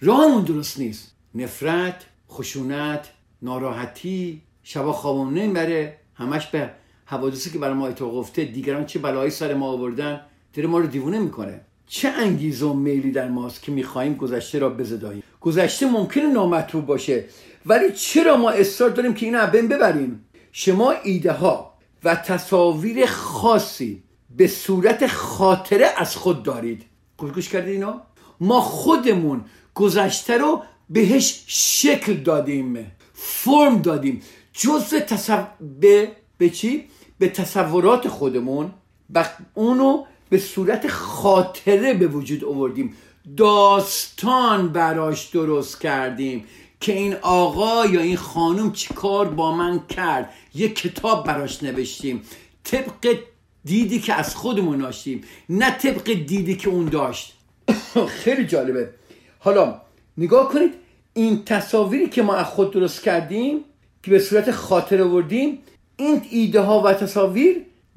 راهمون 0.00 0.42
درست 0.42 0.78
نیست. 0.78 1.14
نفرت 1.34 2.04
خشونت 2.30 3.08
ناراحتی 3.42 4.42
شبا 4.62 4.92
خوابمون 4.92 5.34
نمی‌بره. 5.34 5.96
همش 6.14 6.46
به 6.46 6.70
حوادثی 7.04 7.50
که 7.50 7.58
برای 7.58 7.74
ما 7.74 7.86
اتفاق 7.88 8.16
افتاده 8.16 8.44
دیگران 8.48 8.86
چه 8.86 8.98
بلایی 8.98 9.30
سر 9.30 9.54
ما 9.54 9.66
آوردن 9.66 10.20
داره 10.54 10.68
ما 10.68 10.78
رو 10.78 10.86
دیوونه 10.86 11.18
می‌کنه. 11.18 11.60
چه 11.86 12.08
انگیزه 12.08 12.66
و 12.66 12.72
میلی 12.72 13.10
در 13.10 13.28
ماست 13.28 13.62
که 13.62 13.72
می‌خواهیم 13.72 14.14
گذشته 14.14 14.58
را 14.58 14.70
بزداییم؟ 14.70 15.22
گذشته 15.40 15.86
ممکنه 15.86 16.26
نامطلوب 16.26 16.86
باشه 16.86 17.24
ولی 17.66 17.92
چرا 17.92 18.36
ما 18.36 18.50
اصرار 18.50 18.90
داریم 18.90 19.14
که 19.14 19.26
اینو 19.26 19.46
بین 19.46 19.68
ببریم؟ 19.68 20.24
شما 20.52 20.90
ایده 21.04 21.32
ها 21.32 21.72
و 22.04 22.14
تصاویر 22.14 23.06
خاصی 23.06 24.02
به 24.36 24.46
صورت 24.46 25.06
خاطره 25.06 25.86
از 25.96 26.16
خود 26.16 26.42
دارید. 26.42 26.84
گوش 27.30 27.48
کردید 27.48 27.72
اینا 27.72 28.02
ما 28.40 28.60
خودمون 28.60 29.44
گذشته 29.74 30.38
رو 30.38 30.62
بهش 30.90 31.44
شکل 31.46 32.14
دادیم. 32.14 32.92
فرم 33.14 33.82
دادیم. 33.82 34.22
جزء 34.52 35.00
تصو... 35.00 35.44
به... 35.80 36.12
به 36.38 36.50
چی؟ 36.50 36.84
به 37.18 37.28
تصورات 37.28 38.08
خودمون. 38.08 38.70
و 39.14 39.28
اونو 39.54 40.04
به 40.30 40.38
صورت 40.38 40.88
خاطره 40.88 41.94
به 41.94 42.06
وجود 42.06 42.44
آوردیم. 42.44 42.96
داستان 43.36 44.68
براش 44.68 45.26
درست 45.26 45.80
کردیم 45.80 46.44
که 46.80 46.92
این 46.92 47.14
آقا 47.22 47.86
یا 47.86 48.00
این 48.00 48.16
خانم 48.16 48.72
چی 48.72 48.94
کار 48.94 49.28
با 49.28 49.56
من 49.56 49.86
کرد. 49.88 50.30
یه 50.54 50.68
کتاب 50.68 51.26
براش 51.26 51.62
نوشتیم. 51.62 52.22
طبق 52.64 53.18
دیدی 53.64 54.00
که 54.00 54.14
از 54.14 54.34
خودمون 54.34 54.78
داشتیم 54.78 55.24
نه 55.48 55.70
طبق 55.70 56.12
دیدی 56.12 56.56
که 56.56 56.68
اون 56.68 56.84
داشت. 56.84 57.36
خیلی 58.22 58.46
جالبه. 58.46 58.90
حالا 59.38 59.80
نگاه 60.18 60.48
کنید 60.48 60.74
این 61.14 61.44
تصاویری 61.44 62.08
که 62.08 62.22
ما 62.22 62.34
از 62.34 62.46
خود 62.46 62.70
درست 62.70 63.02
کردیم 63.02 63.64
که 64.02 64.10
به 64.10 64.18
صورت 64.18 64.50
خاطر 64.50 65.02
آوردیم 65.02 65.58
این 65.96 66.22
ایده 66.30 66.60
ها 66.60 66.82
و 66.82 66.92
تصاویر 66.92 67.56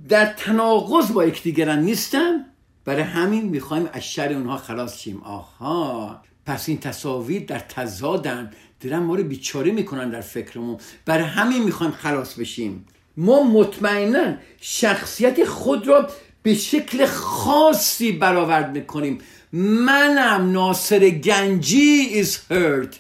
در 0.10 0.26
تناقض 0.26 1.12
با 1.12 1.26
یکدیگرن 1.26 1.80
نیستن. 1.80 2.46
برای 2.86 3.02
همین 3.02 3.46
می‌خوایم 3.46 3.90
از 3.94 4.04
شر 4.04 4.34
اونها 4.34 4.58
خلاص 4.58 5.00
شیم. 5.00 5.22
آها 5.24 6.22
پس 6.46 6.70
این 6.70 6.78
تصاویر 6.78 7.46
در 7.46 7.60
تضادن. 7.60 8.52
دارن 8.82 9.00
ما 9.00 9.16
رو 9.16 9.24
بیچاره 9.24 9.72
می‌کنن 9.72 10.10
در 10.10 10.22
فکرمون. 10.22 10.78
برای 11.06 11.24
همین 11.24 11.64
می‌خوایم 11.64 11.92
خلاص 11.92 12.34
بشیم. 12.34 12.86
ما 13.18 13.44
مطمئنا 13.44 14.34
شخصیت 14.62 15.46
خود 15.46 15.88
را 15.88 16.10
به 16.44 16.54
شکل 16.54 17.06
خاصی 17.06 18.12
برآورد 18.12 18.78
می‌کنیم. 18.78 19.18
منم 19.52 20.52
ناصر 20.52 21.10
گنجی 21.10 22.24
is 22.24 22.52
hurt 22.52 22.96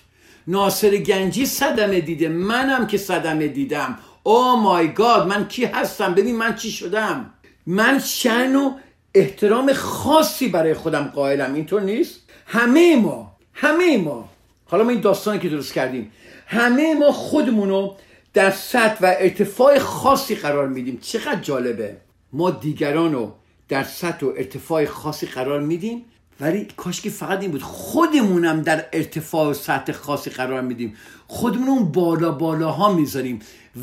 ناصر 0.47 0.97
گنجی 0.97 1.45
صدمه 1.45 1.99
دیده. 1.99 2.29
منم 2.29 2.87
که 2.87 2.97
صدمه 2.97 3.47
دیدم. 3.47 3.97
او 4.23 4.57
مای 4.57 4.93
گاد 4.93 5.27
من 5.27 5.47
کی 5.47 5.65
هستم؟ 5.65 6.13
ببین 6.13 6.35
من 6.35 6.55
چی 6.55 6.71
شدم؟ 6.71 7.33
من 7.65 7.99
شن 7.99 8.55
و 8.55 8.71
احترام 9.15 9.73
خاصی 9.73 10.47
برای 10.47 10.73
خودم 10.73 11.11
قائلم. 11.15 11.53
اینطور 11.53 11.81
نیست؟ 11.81 12.19
همه 12.45 12.95
ما 12.95 13.31
همه 13.53 13.97
ما. 13.97 14.29
حالا 14.65 14.83
ما 14.83 14.89
این 14.89 15.01
داستانی 15.01 15.39
که 15.39 15.49
درست 15.49 15.73
کردیم. 15.73 16.11
همه 16.47 16.93
ما 16.93 17.11
خودمونو 17.11 17.93
در 18.35 18.51
سطح 18.51 18.97
و 19.01 19.15
ارتفاع 19.19 19.79
خاصی 19.79 20.35
قرار 20.35 20.67
میدیم. 20.67 20.97
چقدر 21.01 21.41
جالبه. 21.41 21.97
ما 22.33 22.51
دیگران 22.51 23.13
رو 23.13 23.33
در 23.67 23.83
سطح 23.83 24.25
و 24.25 24.29
ارتفاع 24.37 24.85
خاصی 24.85 25.25
قرار 25.25 25.59
میدیم 25.59 26.05
ولی 26.39 26.67
کاش 26.77 27.01
که 27.01 27.09
فقط 27.09 27.41
این 27.41 27.51
بود. 27.51 27.61
خودمونم 27.61 28.61
در 28.61 28.85
ارتفاع 28.93 29.49
و 29.49 29.53
سطح 29.53 29.91
خاصی 29.91 30.29
قرار 30.29 30.61
میدیم. 30.61 30.95
خودمون 31.27 31.67
اون 31.67 31.91
بالا 31.91 32.31
بالاها 32.31 32.93
می‌ذاریم 32.93 33.39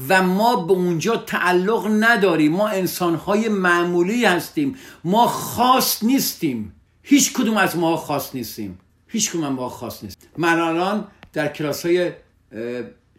و 0.08 0.22
ما 0.22 0.56
به 0.56 0.72
اونجا 0.72 1.16
تعلق 1.16 1.88
نداریم. 2.00 2.52
ما 2.52 2.68
انسانهای 2.68 3.48
معمولی 3.48 4.24
هستیم. 4.24 4.76
ما 5.04 5.26
خاص 5.26 6.02
نیستیم. 6.02 6.74
هیچ 7.02 7.32
کدوم 7.32 7.56
از 7.56 7.76
ما 7.76 7.96
خاص 7.96 8.34
نیستیم. 8.34 8.78
هیچ 9.08 9.30
کدوم 9.30 9.48
ما 9.48 9.68
خاص 9.68 10.04
نیست. 10.04 10.28
من 10.36 10.60
الان 10.60 11.06
در 11.32 11.48
کلاس 11.48 11.86
های 11.86 12.12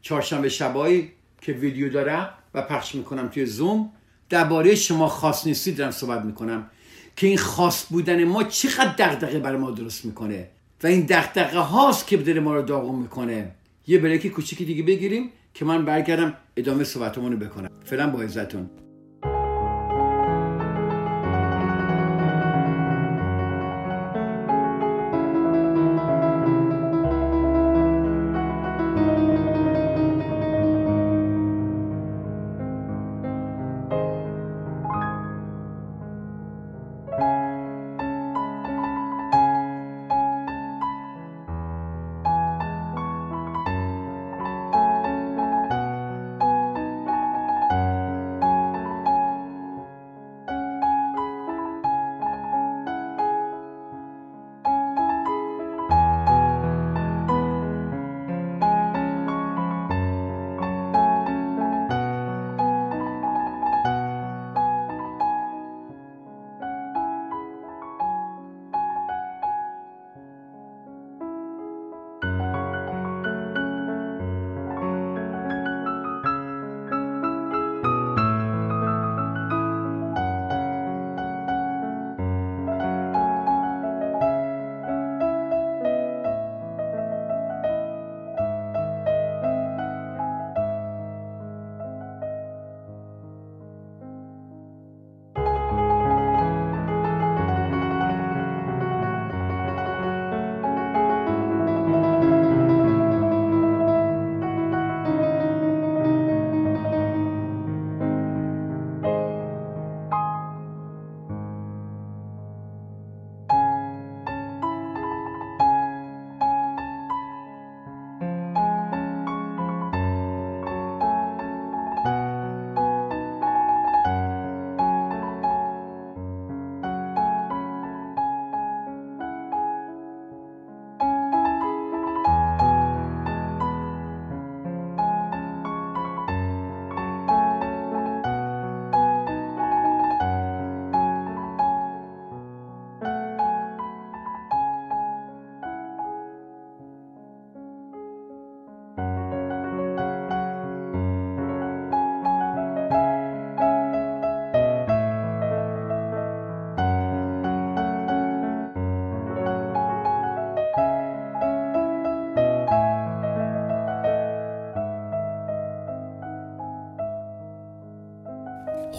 چهارشنبه 0.01 0.49
شبایی 0.49 1.11
که 1.43 1.51
ویدیو 1.51 1.89
دارم 1.89 2.29
و 2.53 2.61
پخش 2.61 2.95
می‌کنم 2.95 3.27
توی 3.27 3.45
زوم 3.45 3.89
درباره 4.29 4.75
شما 4.75 5.07
خاص 5.07 5.47
نیستید 5.47 5.77
دارم 5.77 5.91
صحبت 5.91 6.25
می‌کنم. 6.25 6.69
که 7.15 7.27
این 7.27 7.37
خاص 7.37 7.85
بودن 7.89 8.23
ما 8.23 8.43
چقدر 8.43 8.93
دغدغه 8.97 9.39
برای 9.39 9.57
ما 9.57 9.71
درست 9.71 10.05
می‌کنه 10.05 10.47
و 10.83 10.87
این 10.87 11.05
دغدغه 11.09 11.59
هاست 11.59 12.07
که 12.07 12.17
داره 12.17 12.39
ما 12.39 12.55
رو 12.55 12.61
داغون 12.61 12.99
می‌کنه. 12.99 13.51
یه 13.87 13.97
بریک 13.97 14.27
کوچیکی 14.27 14.65
دیگه 14.65 14.83
بگیریم 14.83 15.29
که 15.53 15.65
من 15.65 15.85
برگردم 15.85 16.33
ادامه 16.57 16.83
صحبتمون 16.83 17.31
رو 17.31 17.37
بکنم. 17.37 17.69
فعلا 17.85 18.09
با 18.09 18.21
عزتون. 18.21 18.69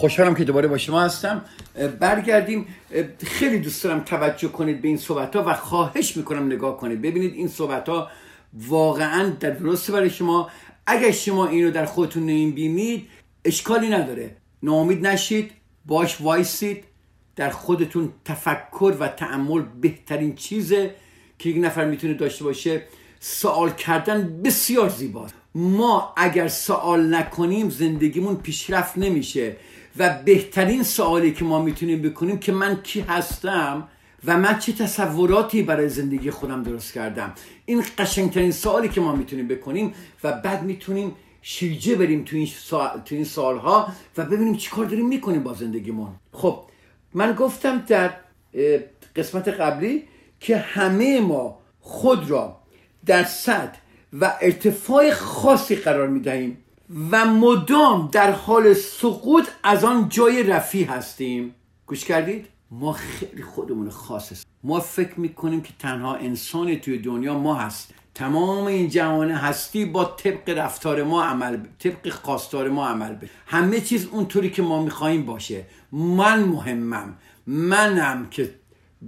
خوشحالم 0.05 0.35
که 0.35 0.45
دوباره 0.45 0.69
با 0.69 0.79
شما 0.79 1.03
هستم. 1.03 1.45
برگردیم. 2.01 2.67
خیلی 3.27 3.59
دوست 3.59 3.85
دارم 3.85 4.01
توجه 4.01 4.49
کنید 4.49 4.83
به 4.83 4.89
این 4.89 4.97
صحبت 4.97 5.37
ها 5.37 5.45
و 5.47 5.55
خواهش 5.55 6.17
می‌کنم 6.17 6.47
نگاه 6.47 6.77
کنید. 6.77 7.03
ببینید 7.03 7.35
این 7.35 7.49
صحبت 7.49 7.89
ها 7.89 8.11
واقعا 8.69 9.29
در 9.41 9.51
درسته 9.51 9.93
برای 9.93 10.11
شما. 10.11 10.51
اگر 10.87 11.11
شما 11.11 11.47
اینو 11.47 11.71
در 11.71 11.85
خودتون 11.85 12.23
نمی‌بینید 12.23 13.09
اشکالی 13.45 13.89
نداره. 13.89 14.37
ناامید 14.63 15.07
نشید 15.07 15.51
باش 15.87 16.21
وایسید. 16.21 16.85
در 17.37 17.51
خودتون 17.51 18.13
تفکر 18.25 18.95
و 19.01 19.09
تعمل 19.09 19.63
بهترین 19.81 20.35
چیزه 20.35 20.95
که 21.39 21.51
یک 21.51 21.65
نفر 21.65 21.85
می‌تونه 21.85 22.15
داشته 22.15 22.45
باشه 22.45 22.83
سوال 23.21 23.71
کردن 23.71 24.43
بسیار 24.45 24.89
زیباست. 24.89 25.35
ما 25.55 26.15
اگر 26.17 26.49
سوال 26.49 27.15
نکنیم 27.15 27.71
زندگیمون 27.71 28.37
پیشرفت 28.37 28.99
نمیشه. 28.99 29.57
و 29.99 30.19
بهترین 30.25 30.83
سوالی 30.83 31.33
که 31.33 31.45
ما 31.45 31.63
می‌تونیم 31.63 32.03
بکنیم 32.03 32.39
که 32.39 32.53
من 32.53 32.83
کی 32.83 33.01
هستم 33.01 33.89
و 34.25 34.39
من 34.39 34.59
چه 34.59 34.73
تصوراتی 34.73 35.63
برای 35.63 35.89
زندگی 35.89 36.31
خودم 36.31 36.63
درست 36.63 36.93
کردم. 36.93 37.33
این 37.65 37.85
قشنگترین 37.99 38.53
سوالی 38.53 38.89
که 38.89 39.01
ما 39.01 39.17
می‌تونیم 39.17 39.49
بکنیم 39.49 39.95
و 40.25 40.33
بعد 40.33 40.63
می‌تونیم 40.63 41.15
شیرجه 41.43 41.95
بریم 41.95 42.25
تو 42.25 42.37
این, 42.37 42.49
تو 43.05 43.15
این 43.15 43.25
سالها 43.25 43.89
و 44.17 44.25
ببینیم 44.25 44.57
چی 44.57 44.71
کار 44.71 44.85
داریم 44.85 45.09
می‌کنیم 45.09 45.43
با 45.43 45.55
زندگیمون. 45.55 46.09
خب 46.33 46.65
من 47.15 47.33
گفتم 47.33 47.79
در 47.79 48.11
قسمت 49.17 49.49
قبلی 49.49 50.05
که 50.41 50.57
همه 50.57 51.21
ما 51.21 51.59
خود 51.81 52.31
را 52.31 52.61
در 53.07 53.25
صد 53.25 53.77
و 54.21 54.33
ارتفاع 54.41 55.11
خاصی 55.11 55.77
قرار 55.77 56.09
می 56.09 56.21
دهیم 56.21 56.64
و 57.11 57.25
مدام 57.25 58.09
در 58.13 58.31
حال 58.31 58.75
سقوط 58.75 59.49
از 59.63 59.85
آن 59.85 60.09
جای 60.09 60.43
رفی 60.43 60.85
هستیم. 60.85 61.55
گوش 61.87 62.05
کردید؟ 62.05 62.47
ما 62.71 62.93
خیلی 62.93 63.43
خودمون 63.43 63.91
خاص 63.91 64.33
است 64.33 64.47
ما 64.65 64.81
فکر 64.81 65.21
می‌کنیم 65.21 65.63
که 65.63 65.73
تنها 65.79 66.15
انسان 66.15 66.75
توی 66.77 66.99
دنیا 66.99 67.39
ما 67.39 67.55
هست. 67.55 67.95
تمام 68.15 68.67
این 68.67 68.89
جهان 68.89 69.31
هستی 69.31 69.85
با 69.85 70.05
طبق 70.05 70.49
رفتار 70.59 71.03
ما 71.03 71.25
عمل 71.25 71.57
ب... 71.57 71.67
طبق 71.79 72.09
خواستار 72.09 72.69
ما 72.69 72.87
عمل 72.87 73.15
به 73.15 73.29
همه 73.47 73.81
چیز 73.81 74.07
اونطوری 74.07 74.51
که 74.51 74.63
ما 74.63 74.83
می‌خواهیم 74.83 75.27
باشه. 75.27 75.65
من 75.93 76.45
مهمم. 76.45 77.17
منم 77.47 78.27
که 78.31 78.55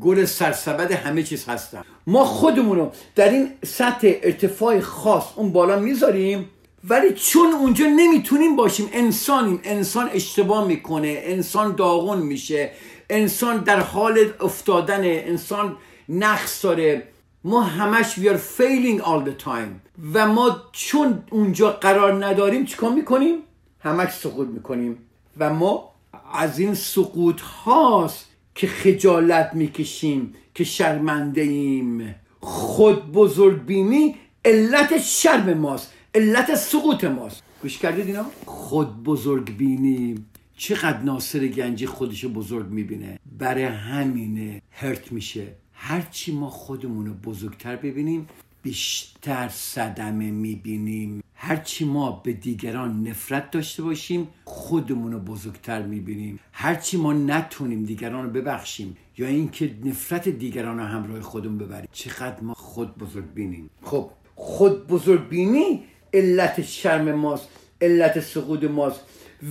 گل 0.01 0.25
سرسبد 0.25 0.93
همه 0.93 1.23
چیز 1.23 1.49
هستم. 1.49 1.85
ما 2.07 2.25
خودمون 2.25 2.77
رو 2.79 2.93
در 3.15 3.29
این 3.29 3.49
سطح 3.65 4.13
ارتفاع 4.23 4.81
خاص 4.81 5.25
اون 5.37 5.53
بالا 5.53 5.79
می‌ذاریم. 5.79 6.51
ولی 6.89 7.13
چون 7.13 7.53
اونجا 7.53 7.87
نمی‌تونیم 7.87 8.57
باشیم 8.57 8.89
انسانیم. 8.93 9.61
انسان 9.65 10.09
اشتباه 10.13 10.67
می‌کنه 10.67 11.21
انسان 11.23 11.75
داغون 11.75 12.19
میشه 12.19 12.71
انسان 13.11 13.57
در 13.57 13.81
حال 13.81 14.19
افتادن 14.41 15.01
انسان 15.05 15.77
نقص 16.09 16.65
داره. 16.65 17.03
ما 17.45 17.61
همش 17.61 18.15
we 18.15 18.25
are 18.25 18.41
failing 18.59 19.01
all 19.03 19.29
the 19.29 19.45
time. 19.45 19.91
و 20.15 20.27
ما 20.29 20.63
چون 20.73 21.23
اونجا 21.31 21.71
قرار 21.71 22.27
نداریم 22.27 22.65
چیکار 22.65 22.93
می‌کنیم؟ 22.93 23.39
همش 23.81 24.13
سقوط 24.13 24.49
می‌کنیم. 24.49 24.99
و 25.39 25.55
ما 25.55 25.91
از 26.35 26.59
این 26.59 26.75
سقوط 26.75 27.41
هاست 27.41 28.27
که 28.55 28.67
خجالت 28.67 29.51
می‌کشیم 29.55 30.35
که 30.55 30.65
شرمنده 30.65 31.41
ایم 31.41 32.15
خود 32.41 33.13
بزرگ 33.13 33.65
بینی 33.65 34.17
علت 34.45 34.99
شرم 34.99 35.55
ماست. 35.59 35.93
علت 36.17 36.55
سقوط 36.55 37.05
ماست. 37.05 37.43
گوش 37.63 37.79
کردید 37.79 38.07
اینا؟ 38.07 38.27
خود 38.47 39.03
بزرگ 39.03 39.57
بینی. 39.57 40.25
چقدر 40.57 41.03
ناصر 41.03 41.47
گنجی 41.47 41.87
خودشو 41.87 42.29
بزرگ 42.29 42.67
می‌بینه؟ 42.67 43.19
برای 43.39 43.65
همینه 43.65 44.63
هرت 44.71 45.13
میشه. 45.13 45.47
هرچی 45.73 46.33
ما 46.33 46.51
خودمون 46.51 47.07
رو 47.07 47.15
بزرگتر 47.15 47.77
ببینیم 47.77 48.29
بیشتر 48.63 49.49
صدمه 49.49 50.31
می‌بینیم. 50.31 51.23
هرچی 51.35 51.85
ما 51.85 52.11
به 52.11 52.33
دیگران 52.33 53.09
نفرت 53.09 53.51
داشته 53.51 53.83
باشیم 53.83 54.29
خودمون 54.45 55.13
رو 55.13 55.19
بزرگتر 55.19 55.83
می‌بینیم. 55.83 56.39
هرچی 56.53 56.97
ما 56.97 57.13
نتونیم 57.13 57.85
دیگران 57.85 58.25
رو 58.25 58.31
ببخشیم 58.31 58.97
یا 59.19 59.27
اینکه 59.27 59.75
نفرت 59.85 60.29
دیگران 60.29 60.79
رو 60.79 60.85
همراه 60.85 61.21
خودمون 61.21 61.59
ببریم. 61.59 61.89
چقدر 61.93 62.41
ما 62.41 62.55
خود 62.55 62.99
بزرگ 62.99 63.33
بینیم. 63.35 63.71
خب 63.83 64.11
خود 64.35 64.87
بزرگ 64.87 65.29
بینی 65.29 65.83
علت 66.17 66.63
شرم 66.63 67.13
ماست 67.13 67.49
علت 67.81 68.21
سقوط 68.21 68.65
ماست. 68.65 69.01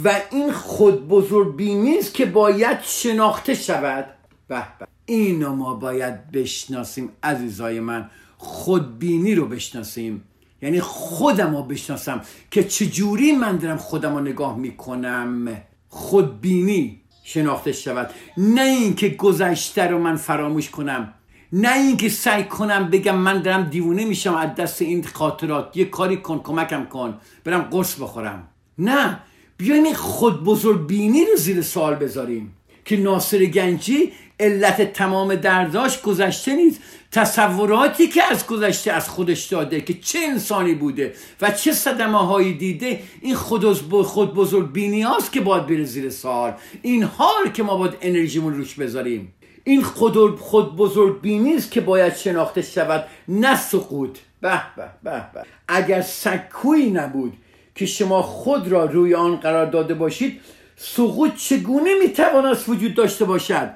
و 0.04 0.22
این 0.32 0.52
خود 0.52 1.08
بزرگ 1.08 1.56
بینی 1.56 1.96
که 2.14 2.26
باید 2.26 2.78
شناخته 2.82 3.54
شود. 3.54 4.06
به 4.48 4.64
اینو 5.06 5.56
ما 5.56 5.74
باید 5.74 6.32
بشناسیم 6.32 7.10
عزیزای 7.24 7.80
من. 7.80 8.10
خودبینی 8.38 9.36
رو 9.36 9.46
بشناسیم. 9.48 10.24
یعنی 10.62 10.80
خودم 10.80 11.56
رو 11.56 11.64
بشناسم 11.64 12.22
که 12.52 12.64
چجوری 12.64 13.32
من 13.32 13.58
دارم 13.58 13.78
خودم 13.78 14.16
رو 14.16 14.22
نگاه 14.22 14.58
می‌کنم. 14.58 15.62
خودبینی 15.90 17.02
شناخته 17.24 17.72
شود. 17.72 18.10
نه 18.38 18.62
اینکه 18.62 19.10
گذشته 19.10 19.88
رو 19.88 20.00
من 20.00 20.16
فراموش 20.16 20.70
کنم. 20.70 21.14
نه 21.58 21.78
اینکه 21.78 22.10
سعی 22.10 22.44
کنم 22.44 22.90
بگم 22.90 23.16
من 23.16 23.42
دارم 23.42 23.64
دیوونه 23.64 24.06
میشم 24.06 24.36
از 24.36 24.56
دست 24.56 24.82
این 24.82 25.04
خاطرات. 25.04 25.78
یه 25.78 25.86
کاری 25.86 26.18
کن 26.18 26.40
کمکم 26.44 26.86
کن. 26.86 27.18
برم 27.44 27.62
قرص 27.62 27.96
بخورم. 28.02 28.48
نه. 28.78 29.20
بیایم 29.58 29.84
این 29.84 29.94
خود 29.94 30.44
بزرگ 30.44 30.88
بینی 30.88 31.26
رو 31.26 31.36
زیر 31.38 31.62
سوال 31.62 31.96
بذاریم. 31.96 32.56
که 32.86 32.98
ناصر 32.98 33.46
گنجی 33.46 34.12
علت 34.40 34.94
تمام 34.94 35.36
درداش 35.36 36.02
گذشته 36.02 36.56
نیست. 36.56 36.82
تصوراتی 37.12 38.08
که 38.08 38.24
از 38.24 38.48
گذشته 38.48 38.92
از 38.92 39.10
خودش 39.10 39.46
داده 39.46 39.82
که 39.82 39.94
چه 39.94 40.20
انسانی 40.20 40.74
بوده 40.74 41.14
و 41.42 41.52
چه 41.52 41.72
صدمه 41.72 42.26
هایی 42.26 42.54
دیده 42.54 43.00
این 43.22 43.36
خود, 43.36 43.74
خود 44.04 44.34
بزرگ 44.34 44.72
بینی 44.72 45.06
که 45.32 45.42
باید 45.42 45.68
بره 45.68 45.84
زیر 45.84 46.10
سال 46.10 46.54
این 46.82 47.04
حال 47.04 47.50
که 47.54 47.64
ما 47.64 47.78
باید 47.78 47.94
انرژیمون 48.02 48.54
روش 48.54 48.74
بذاریم. 48.74 49.34
این 49.68 49.84
خود, 49.84 50.40
خود 50.40 50.76
بزرگ 50.76 51.22
بینی 51.22 51.56
است 51.56 51.72
که 51.72 51.82
باید 51.82 52.16
شناخته 52.16 52.62
شود. 52.62 53.06
نه 53.28 53.56
سقوط. 53.56 54.18
به 54.42 54.62
به 54.76 54.90
به 55.04 55.24
به. 55.34 55.44
اگر 55.68 56.02
سکویی 56.02 56.92
نبود 56.92 57.34
که 57.76 57.86
شما 57.86 58.22
خود 58.22 58.68
را 58.68 58.86
روی 58.86 59.16
آن 59.16 59.36
قرار 59.36 59.66
داده 59.66 59.94
باشید 59.94 60.42
سقوط 60.76 61.36
چگونه 61.36 61.90
می‌توانست 62.00 62.70
وجود 62.70 62.94
داشته 62.94 63.26
باشد؟ 63.26 63.70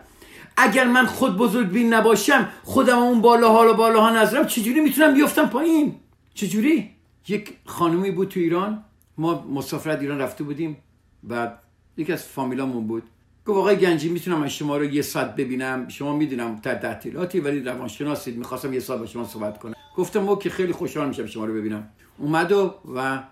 اگر 0.57 0.87
من 0.87 1.05
خود 1.05 1.37
بزرگ 1.37 1.69
بین 1.69 1.93
نباشم 1.93 2.49
خودم 2.63 2.97
اون 2.97 3.21
بالاها 3.21 3.73
و 3.73 3.73
بالاها 3.73 4.09
نظرم 4.09 4.47
چجوری 4.47 4.79
می‌تونم 4.79 5.13
بیفتم 5.13 5.45
پایین؟ 5.45 5.95
چجوری؟ 6.33 6.89
یک 7.27 7.53
خانمی 7.65 8.11
بود 8.11 8.29
تو 8.29 8.39
ایران. 8.39 8.83
ما 9.17 9.45
مسافرت 9.53 9.99
ایران 9.99 10.19
رفته 10.21 10.43
بودیم. 10.43 10.77
و 11.29 11.51
یکی 11.97 12.13
از 12.13 12.23
فامیلامون 12.23 12.87
بود. 12.87 13.03
گفت 13.45 13.57
آقای 13.57 13.75
گنجی 13.75 14.09
می‌تونم 14.09 14.43
از 14.43 14.51
شما 14.51 14.77
رو 14.77 14.83
یه 14.83 15.01
ساعت 15.01 15.35
ببینم. 15.35 15.87
شما 15.87 16.15
می‌دونم 16.15 16.55
در 16.55 16.75
تعطیلاتی 16.75 17.39
ولی 17.39 17.59
روانشناسید. 17.59 18.37
می‌خواستم 18.37 18.73
یه 18.73 18.79
ساعت 18.79 18.99
با 18.99 19.05
شما 19.05 19.25
صحبت 19.25 19.59
کنم. 19.59 19.73
گفتم 19.95 20.29
او 20.29 20.39
که 20.39 20.49
خیلی 20.49 20.73
خوشحال 20.73 21.07
میشم 21.07 21.25
شما 21.25 21.45
رو 21.45 21.53
ببینم. 21.53 21.89
اومد 22.17 22.51
و, 22.51 22.75
و 22.95 23.23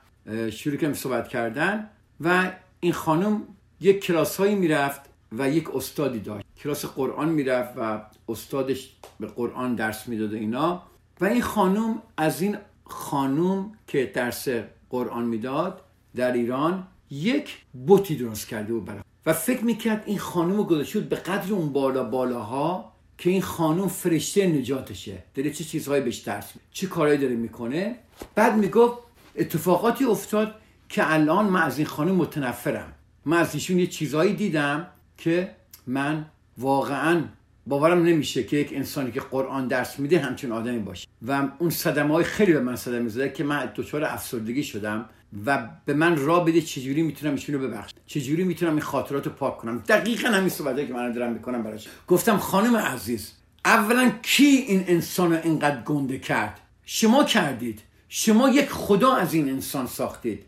شروع 0.50 0.78
کردم 0.78 0.94
صحبت 0.94 1.28
کردن 1.28 1.90
و 2.22 2.52
این 2.80 2.94
خانم 2.94 3.44
یک 3.80 4.04
کلاس 4.04 4.38
هایی 4.38 4.56
می‌رفت 4.56 5.02
و 5.32 5.50
یک 5.50 5.76
استادی 5.76 6.20
داشت. 6.20 6.46
کلاس 6.64 6.86
قرآن 6.86 7.30
می‌رفت 7.30 7.74
و 7.78 8.02
استادش 8.30 8.96
به 9.20 9.28
قرآن 9.28 9.76
درس 9.76 10.08
می‌داد 10.08 10.34
اینا. 10.34 10.84
و 11.22 11.26
این 11.26 11.42
خانم 11.42 12.02
از 12.18 12.42
این 12.42 12.58
خانم 12.86 13.72
که 13.88 14.12
درس 14.16 14.48
قرآن 14.90 15.26
می‌داد 15.26 15.82
در 16.16 16.32
ایران 16.32 16.88
یک 17.10 17.58
بوتی 17.88 18.16
درست 18.16 18.48
کرده 18.48 18.74
و 18.74 18.80
برای 18.80 19.02
و 19.28 19.34
فکر 19.34 19.64
می‌کرد 19.64 20.04
این 20.06 20.20
خانم 20.20 20.64
گذاشته 20.64 21.00
به 21.00 21.16
قدر 21.16 21.54
اون 21.54 21.74
بالا 21.74 22.04
بالاها 22.04 22.94
که 23.18 23.30
این 23.30 23.42
خانم 23.42 23.88
فرشته 23.88 24.48
نجاتشه. 24.48 25.24
داره 25.36 25.52
چه 25.52 25.64
چیزهایی 25.64 26.04
بهش 26.04 26.18
درس 26.18 26.54
چه 26.72 26.88
کارهایی 26.88 27.20
داره 27.20 27.36
می‌کنه. 27.36 27.96
بعد 28.36 28.58
می‌گفت 28.58 28.98
اتفاقاتی 29.36 30.06
افتاد 30.06 30.56
که 30.90 31.14
الان 31.14 31.46
من 31.46 31.62
از 31.62 31.78
این 31.78 31.88
خانم 31.88 32.16
متنفرم. 32.16 32.94
من 33.26 33.38
از 33.38 33.54
ایشون 33.54 33.80
یه 33.80 33.88
چیزهایی 33.88 34.34
دیدم 34.34 34.88
که 35.18 35.52
من 35.88 36.26
واقعا 36.58 37.24
باورم 37.68 38.04
نمیشه 38.04 38.44
که 38.44 38.58
یک 38.58 38.74
انسانی 38.74 39.12
که 39.12 39.20
قرآن 39.20 39.68
درس 39.68 40.00
میده 40.00 40.20
همچون 40.20 40.52
آدمی 40.52 40.80
باشه. 40.80 41.08
و 41.28 41.48
اون 41.60 41.70
صدمه 41.70 42.14
های 42.14 42.24
خیلی 42.24 42.54
به 42.54 42.60
من 42.60 42.76
صدمه 42.76 43.10
زده 43.10 43.30
که 43.30 43.44
من 43.44 43.72
دچار 43.76 44.04
افسردگی 44.04 44.64
شدم. 44.64 45.06
و 45.46 45.70
به 45.86 45.94
من 45.94 46.18
را 46.18 46.40
بده 46.40 46.62
چجوری 46.62 47.02
می‌تونم 47.02 47.34
ایشون 47.34 47.56
رو 47.56 47.68
ببخشم. 47.68 47.96
چجوری 48.08 48.44
می‌تونم 48.44 48.72
این 48.72 48.82
خاطرات 48.82 49.26
رو 49.26 49.32
پاک 49.32 49.58
کنم. 49.58 49.84
دقیقا 49.88 50.28
همین 50.28 50.50
صحبته 50.50 50.88
که 50.88 50.94
من 50.94 51.12
دارم 51.12 51.34
می‌کنم 51.34 51.64
براش. 51.64 51.88
گفتم 52.08 52.38
خانم 52.38 52.76
عزیز 52.76 53.32
اولا 53.66 54.12
کی 54.22 54.44
این 54.44 54.84
انسان 54.88 55.34
رو 55.34 55.40
اینقدر 55.44 55.82
گنده 55.82 56.20
کرد؟ 56.20 56.60
شما 56.86 57.24
کردید. 57.24 57.82
شما 58.10 58.50
یک 58.50 58.70
خدا 58.70 59.14
از 59.14 59.34
این 59.34 59.50
انسان 59.50 59.88
ساختید. 59.88 60.44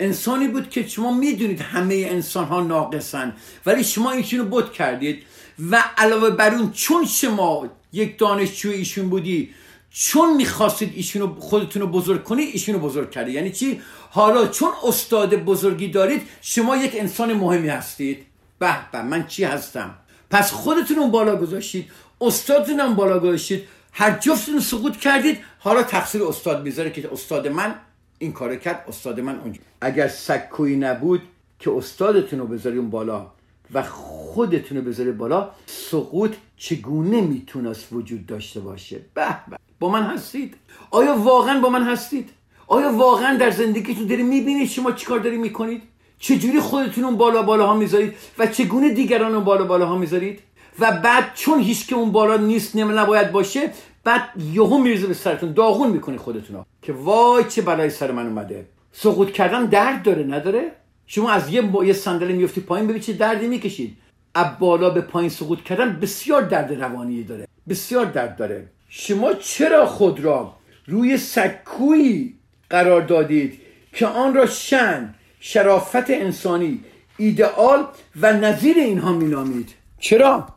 انسانی 0.00 0.48
بود 0.48 0.70
که 0.70 0.88
شما 0.88 1.12
می‌دونید 1.12 1.60
همه 1.60 1.94
انسان 1.94 2.44
ها 2.44 2.60
ناقصن 2.60 3.32
ولی 3.66 3.84
شما 3.84 4.10
ایشونو 4.10 4.44
بود 4.44 4.72
کردید. 4.72 5.22
و 5.70 5.84
علاوه 5.96 6.30
بر 6.30 6.54
اون 6.54 6.72
چون 6.72 7.06
شما 7.06 7.68
یک 7.92 8.18
دانشجوی 8.18 8.74
ایشون 8.74 9.08
بودی 9.08 9.50
چون 9.90 10.36
می‌خواستید 10.36 10.92
ایشونو 10.96 11.34
خودتون 11.34 11.82
رو 11.82 11.88
بزرگ 11.88 12.24
کنید 12.24 12.48
ایشونو 12.52 12.78
بزرگ 12.78 13.10
کرده 13.10 13.30
یعنی 13.30 13.50
چی؟ 13.50 13.80
حالا 14.10 14.46
چون 14.46 14.70
استاد 14.84 15.34
بزرگی 15.34 15.88
دارید 15.88 16.22
شما 16.40 16.76
یک 16.76 16.92
انسان 16.94 17.32
مهمی 17.32 17.68
هستید. 17.68 18.26
به 18.58 18.76
به 18.92 19.02
من 19.02 19.26
چی 19.26 19.44
هستم؟ 19.44 19.94
پس 20.30 20.52
خودتون 20.52 21.10
بالا 21.10 21.36
گذاشتید 21.36 21.90
استادتون 22.20 22.80
هم 22.80 22.94
بالا 22.94 23.18
گذاشتید 23.18 23.64
هر 23.92 24.18
جفتتون 24.18 24.60
سقوط 24.60 24.96
کردید 24.96 25.38
حالا 25.58 25.82
تقصیر 25.82 26.22
استاد 26.22 26.62
می‌ذاره 26.62 26.90
که 26.90 27.12
استاد 27.12 27.48
من 27.48 27.74
این 28.18 28.32
کار 28.32 28.56
کرد 28.56 28.84
استاد 28.88 29.20
من 29.20 29.38
اونجا 29.38 29.60
اگر 29.80 30.08
سکویی 30.08 30.76
نبود 30.76 31.22
که 31.58 31.70
استادتون 31.70 32.38
رو 32.38 32.46
بذاری 32.46 32.78
اون 32.78 32.90
بالا 32.90 33.26
و 33.74 33.82
خودتون 33.82 34.78
رو 34.78 34.84
بذاری 34.84 35.12
بالا 35.12 35.50
سقوط 35.66 36.32
چگونه 36.56 37.20
می‌تونست 37.20 37.92
وجود 37.92 38.26
داشته 38.26 38.60
باشه؟ 38.60 39.00
به 39.14 39.26
به. 39.50 39.69
با 39.80 39.88
من 39.88 40.02
هستید؟ 40.02 40.54
آیا 40.90 41.16
واقعا 41.16 41.60
با 41.60 41.68
من 41.68 41.82
هستید؟ 41.82 42.30
آیا 42.66 42.92
واقعا 42.92 43.36
در 43.36 43.50
زندگیتون 43.50 44.06
دارید 44.06 44.26
می‌بینید 44.26 44.68
شما 44.68 44.92
چیکار 44.92 45.18
دارید 45.18 45.40
می‌کنید؟ 45.40 45.82
چجوری 46.18 46.60
خودتون 46.60 47.04
اون 47.04 47.16
بالا 47.16 47.42
بالا 47.42 47.66
ها 47.66 47.74
می‌ذارید 47.74 48.14
و 48.38 48.46
چگونه 48.46 48.90
دیگران 48.90 49.34
اون 49.34 49.44
بالا 49.44 49.64
بالا 49.64 49.86
ها 49.86 49.96
می‌ذارید؟ 49.96 50.40
و 50.78 50.92
بعد 50.92 51.34
چون 51.34 51.60
هیچ 51.60 51.86
که 51.86 51.94
اون 51.94 52.12
بالا 52.12 52.36
نیست 52.36 52.76
نباید 52.76 53.32
باشه 53.32 53.70
بعد 54.04 54.22
یهو 54.52 54.78
میریزه 54.78 55.06
به 55.06 55.14
سرتون 55.14 55.52
داغون 55.52 55.90
می‌کنی 55.90 56.16
خودتون 56.16 56.56
ها. 56.56 56.66
که 56.82 56.92
وای 56.92 57.44
چه 57.44 57.62
بلای 57.62 57.90
سر 57.90 58.10
من 58.10 58.26
اومده. 58.26 58.66
سقوط 58.92 59.32
کردن 59.32 59.66
درد 59.66 60.02
داره 60.02 60.22
نداره؟ 60.22 60.72
شما 61.06 61.30
از 61.30 61.52
یه, 61.52 61.62
با... 61.62 61.84
یه 61.84 61.92
صندلی 61.92 62.32
میفتی 62.32 62.60
پایین 62.60 62.86
ببینید 62.86 63.02
چه 63.02 63.12
دردی 63.12 63.48
می‌کشید. 63.48 63.96
از 64.34 64.46
بالا 64.58 64.90
به 64.90 65.00
پایین 65.00 65.30
سقوط 65.30 65.62
کردن 65.62 65.98
بسیار 66.02 66.42
درد 66.42 66.82
روانی 66.82 67.22
داره. 67.22 67.48
بسیار 67.68 68.04
درد 68.04 68.36
داره. 68.36 68.66
شما 68.92 69.34
چرا 69.34 69.86
خود 69.86 70.20
را 70.20 70.56
روی 70.86 71.16
سکویی 71.16 72.34
قرار 72.70 73.02
دادید 73.02 73.60
که 73.92 74.06
آن 74.06 74.34
را 74.34 74.46
شن 74.46 75.14
شرافت 75.40 76.10
انسانی 76.10 76.80
ایدئال 77.16 77.86
و 78.20 78.32
نظیر 78.32 78.76
اینها 78.76 79.12
مینامید؟ 79.12 79.74
چرا؟ 79.98 80.48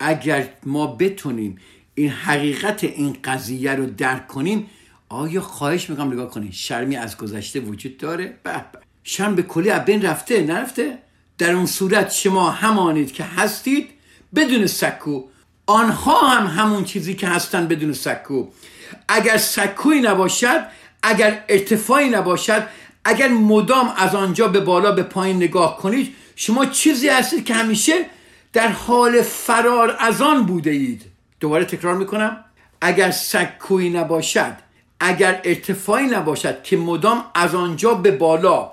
اگر 0.00 0.48
ما 0.66 0.86
بتونیم 0.86 1.58
این 1.94 2.10
حقیقت 2.10 2.84
این 2.84 3.16
قضیه 3.24 3.74
رو 3.74 3.86
درک 3.86 4.26
کنیم 4.26 4.66
آیا 5.08 5.40
خواهش 5.40 5.90
می‌کنم 5.90 6.12
نگاه 6.12 6.30
کنید 6.30 6.52
شرمی 6.52 6.96
از 6.96 7.16
گذشته 7.16 7.60
وجود 7.60 7.98
داره؟ 7.98 8.36
به. 8.42 8.64
شرم 9.04 9.34
به 9.34 9.42
کلی 9.42 9.70
از 9.70 9.84
بین 9.84 10.02
رفته 10.02 10.42
نرفته؟ 10.42 10.98
در 11.38 11.52
اون 11.52 11.66
صورت 11.66 12.12
شما 12.12 12.50
همانید 12.50 13.12
که 13.12 13.24
هستید 13.24 13.88
بدون 14.34 14.66
سکو 14.66 15.24
آنها 15.66 16.28
هم 16.28 16.46
همون 16.46 16.84
چیزی 16.84 17.14
که 17.14 17.28
هستن 17.28 17.68
بدون 17.68 17.92
سکو. 17.92 18.46
اگر 19.08 19.36
سکوی 19.36 20.00
نباشد 20.00 20.66
اگر 21.02 21.44
ارتفاعی 21.48 22.08
نباشد 22.08 22.66
اگر 23.04 23.28
مدام 23.28 23.92
از 23.96 24.14
آنجا 24.14 24.48
به 24.48 24.60
بالا 24.60 24.92
به 24.92 25.02
پایین 25.02 25.36
نگاه 25.36 25.78
کنید 25.78 26.14
شما 26.36 26.66
چیزی 26.66 27.08
هستید 27.08 27.44
که 27.44 27.54
همیشه 27.54 27.92
در 28.52 28.68
حال 28.68 29.22
فرار 29.22 29.96
از 29.98 30.22
آن 30.22 30.46
بوده 30.46 30.70
اید. 30.70 31.02
دوباره 31.40 31.64
تکرار 31.64 31.94
می‌کنم. 31.94 32.44
اگر 32.80 33.10
سکوی 33.10 33.90
نباشد 33.90 34.56
اگر 35.00 35.40
ارتفاعی 35.44 36.06
نباشد 36.06 36.62
که 36.62 36.76
مدام 36.76 37.24
از 37.34 37.54
آنجا 37.54 37.94
به 37.94 38.10
بالا 38.10 38.70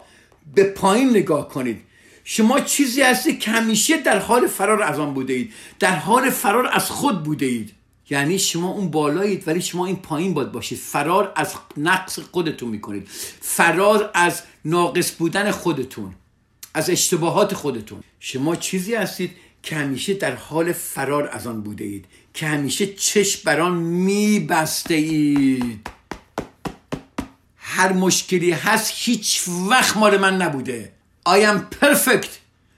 به 0.56 0.64
پایین 0.64 1.10
نگاه 1.10 1.50
کنید 1.50 1.82
شما 2.24 2.60
چیزی 2.60 3.02
هستید 3.02 3.40
که 3.40 3.52
همیشه 3.52 3.98
در 3.98 4.20
حال 4.20 4.48
فرار 4.48 4.84
از 4.84 5.00
آن 5.00 5.14
بوده 5.14 5.34
اید 5.34 5.54
در 5.80 5.96
حال 5.96 6.30
فرار 6.30 6.68
از 6.68 6.90
خود 6.90 7.24
بوده 7.24 7.46
اید 7.46 7.74
یعنی 8.10 8.40
شما 8.40 8.70
اون 8.70 8.92
بالایید 8.92 9.48
ولی 9.48 9.62
شما 9.62 9.86
این 9.86 9.96
پایین 9.96 10.34
باید 10.34 10.52
باشید. 10.52 10.78
فرار 10.78 11.34
از 11.36 11.54
نقص 11.78 12.20
خودتون 12.20 12.70
می‌کنید. 12.70 13.08
فرار 13.42 14.12
از 14.14 14.42
ناقص 14.66 15.12
بودن 15.12 15.52
خودتون 15.52 16.16
از 16.74 16.90
اشتباهات 16.90 17.54
خودتون. 17.54 18.04
شما 18.20 18.56
چیزی 18.56 18.96
هستید 18.96 19.32
که 19.64 19.76
همیشه 19.76 20.14
در 20.14 20.36
حال 20.36 20.72
فرار 20.72 21.30
از 21.32 21.48
آن 21.48 21.62
بوده 21.62 21.84
اید 21.84 22.06
که 22.34 22.48
همیشه 22.48 22.88
چشم 22.88 23.42
بر 23.46 23.60
آن 23.60 23.74
میبسته 23.78 24.94
اید 24.94 25.88
هر 27.58 27.94
مشکلی 27.94 28.52
هست 28.52 28.92
هیچ 28.96 29.44
وقت 29.70 29.98
مال 29.98 30.18
من 30.18 30.42
نبوده. 30.42 30.92
I 31.30 31.32
am 31.32 31.84
perfect. 31.84 32.30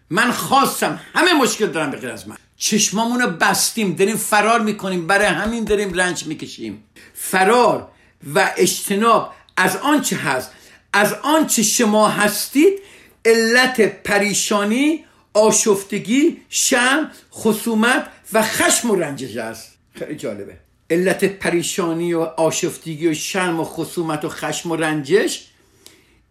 من 0.10 0.32
خواستم 0.32 1.00
همه 1.16 1.34
مشکل 1.34 1.68
دارم 1.68 1.92
به 1.92 1.98
غیر 1.98 2.12
از 2.12 2.28
من. 2.28 2.38
چشمامون 2.58 3.22
رو 3.22 3.28
بستیم 3.28 3.94
داریم 3.94 4.16
فرار 4.16 4.62
می‌کنیم 4.62 5.08
برای 5.08 5.28
همین 5.28 5.64
داریم 5.64 5.94
رنج 5.94 6.26
می‌کشیم. 6.26 6.84
فرار 7.14 7.88
و 8.36 8.54
اجتناب 8.58 9.34
از 9.58 9.76
آنچه 9.76 10.16
هست؟ 10.16 10.52
از 10.94 11.14
آنچه 11.14 11.64
شما 11.64 12.10
هستید؟ 12.10 12.80
علت 13.26 14.04
پریشانی 14.04 15.06
آشفتگی 15.34 16.42
شم 16.50 17.12
خصومت 17.34 18.08
و 18.34 18.42
خشم 18.42 18.92
و 18.92 18.96
رنجش 18.96 19.38
است 19.38 19.78
خیلی 20.00 20.16
جالبه. 20.16 20.58
علت 20.90 21.24
پریشانی 21.24 22.14
و 22.14 22.20
آشفتگی 22.20 23.08
و 23.08 23.14
شرم 23.14 23.60
و 23.60 23.64
خصومت 23.64 24.26
و 24.26 24.30
خشم 24.30 24.72
و 24.72 24.76
رنجش 24.76 25.48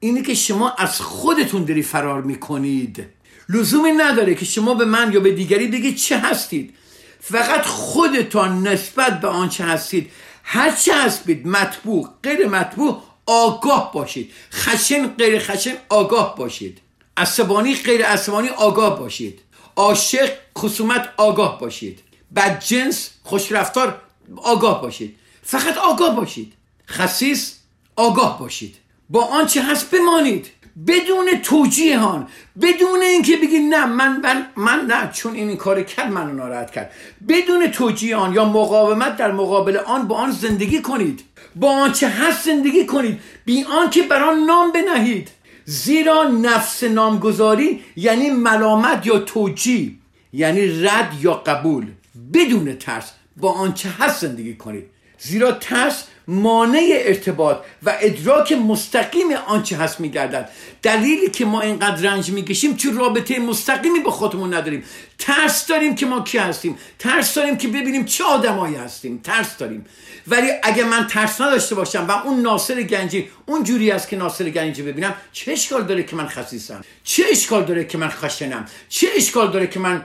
اینه 0.04 0.22
که 0.22 0.34
شما 0.34 0.70
از 0.70 1.00
خودتون 1.00 1.64
داری 1.64 1.82
فرار 1.82 2.22
می‌کنید. 2.22 3.06
لزومی 3.48 3.92
نداره 3.92 4.34
که 4.34 4.44
شما 4.44 4.74
به 4.74 4.84
من 4.84 5.12
یا 5.12 5.20
به 5.20 5.32
دیگری 5.32 5.68
بگید 5.68 5.96
چه 5.96 6.18
هستید. 6.18 6.74
فقط 7.20 7.62
خودتان 7.66 8.66
نسبت 8.66 9.20
به 9.20 9.28
آنچه 9.28 9.64
هستید. 9.64 10.10
هر 10.44 10.70
چه 10.70 10.94
هستید 10.94 11.46
مطبوع 11.46 12.08
غیر 12.22 12.48
مطبوع 12.48 13.02
آگاه 13.26 13.92
باشید. 13.92 14.30
خشن 14.52 15.06
غیر 15.06 15.38
خشن 15.38 15.74
آگاه 15.88 16.36
باشید. 16.36 16.80
عصبانی 17.16 17.74
غیر 17.74 18.06
عصبانی 18.06 18.48
آگاه 18.48 18.98
باشید. 18.98 19.40
عاشق 19.76 20.30
خصومت 20.58 21.08
آگاه 21.16 21.60
باشید. 21.60 22.00
بد 22.36 22.64
جنس 22.64 23.10
خوشرفتار 23.22 24.00
آگاه 24.36 24.82
باشید. 24.82 25.16
فقط 25.42 25.76
آگاه 25.76 26.16
باشید. 26.16 26.52
خصیص 26.88 27.52
آگاه 27.96 28.38
باشید. 28.38 28.83
با 29.10 29.24
آنچه 29.24 29.62
هست 29.62 29.90
بمانید. 29.90 30.46
بدون 30.86 31.26
توجیه 31.42 31.98
هان 31.98 32.28
بدون 32.62 33.02
اینکه 33.02 33.36
بگی 33.36 33.58
نه 33.58 33.86
من, 33.86 34.20
من 34.20 34.46
من 34.56 34.86
نه 34.86 35.10
چون 35.12 35.34
این 35.34 35.56
کار 35.56 35.82
کرد 35.82 36.12
منو 36.12 36.32
ناراحت 36.32 36.70
کرد. 36.70 36.90
بدون 37.28 37.70
توجیه 37.70 38.16
آن 38.16 38.34
یا 38.34 38.44
مقاومت 38.44 39.16
در 39.16 39.32
مقابل 39.32 39.76
آن 39.76 40.08
با 40.08 40.16
آن 40.16 40.30
زندگی 40.30 40.82
کنید. 40.82 41.24
با 41.56 41.70
آنچه 41.70 42.08
هست 42.08 42.44
زندگی 42.44 42.86
کنید. 42.86 43.20
بی 43.44 43.64
آنکه 43.64 44.02
بر 44.02 44.22
آن 44.22 44.38
نام 44.44 44.72
بنهید. 44.72 45.28
زیرا 45.64 46.22
نفس 46.22 46.84
نامگذاری 46.84 47.80
یعنی 47.96 48.30
ملامت 48.30 49.06
یا 49.06 49.18
توجیه 49.18 49.90
یعنی 50.32 50.66
رد 50.66 51.12
یا 51.20 51.32
قبول. 51.32 51.86
بدون 52.34 52.76
ترس 52.76 53.12
با 53.36 53.52
آنچه 53.52 53.88
هست 53.88 54.20
زندگی 54.26 54.54
کنید. 54.54 54.93
زیرا 55.24 55.52
ترس 55.52 56.04
مانع 56.28 57.02
ارتباط 57.04 57.56
و 57.82 57.96
ادراک 58.00 58.52
مستقیم 58.52 59.32
آنچه 59.46 59.76
هست 59.76 60.00
میگردد. 60.00 60.50
دلیلی 60.82 61.30
که 61.30 61.44
ما 61.44 61.60
اینقدر 61.60 62.10
رنج 62.10 62.30
می‌کشیم 62.30 62.76
چون 62.76 62.96
رابطه 62.96 63.38
مستقیمی 63.38 64.00
با 64.00 64.10
خودمون 64.10 64.54
نداریم. 64.54 64.84
ترس 65.18 65.66
داریم 65.66 65.94
که 65.94 66.06
ما 66.06 66.20
کی 66.20 66.38
هستیم. 66.38 66.78
ترس 66.98 67.34
داریم 67.34 67.56
که 67.56 67.68
ببینیم 67.68 68.04
چه 68.04 68.24
آدمایی 68.24 68.74
هستیم. 68.74 69.20
ترس 69.24 69.56
داریم. 69.56 69.86
ولی 70.28 70.48
اگه 70.62 70.84
من 70.84 71.06
ترس 71.06 71.40
نداشته 71.40 71.74
باشم 71.74 72.06
و 72.08 72.10
اون 72.10 72.40
ناصر 72.40 72.82
گنجی 72.82 73.28
اون 73.46 73.64
جوری 73.64 73.90
است 73.90 74.08
که 74.08 74.16
ناصر 74.16 74.50
گنجی 74.50 74.82
ببینم 74.82 75.14
چه 75.32 75.52
اشکال 75.52 75.82
داره 75.82 76.02
که 76.02 76.16
من 76.16 76.26
خسیسم؟ 76.26 76.84
چه 77.04 77.22
اشکال 77.30 77.64
داره 77.64 77.84
که 77.84 77.98
من 77.98 78.08
خشنم؟ 78.08 78.66
چه 78.88 79.08
اشکال 79.16 79.50
داره 79.50 79.66
که 79.66 79.80
من 79.80 80.04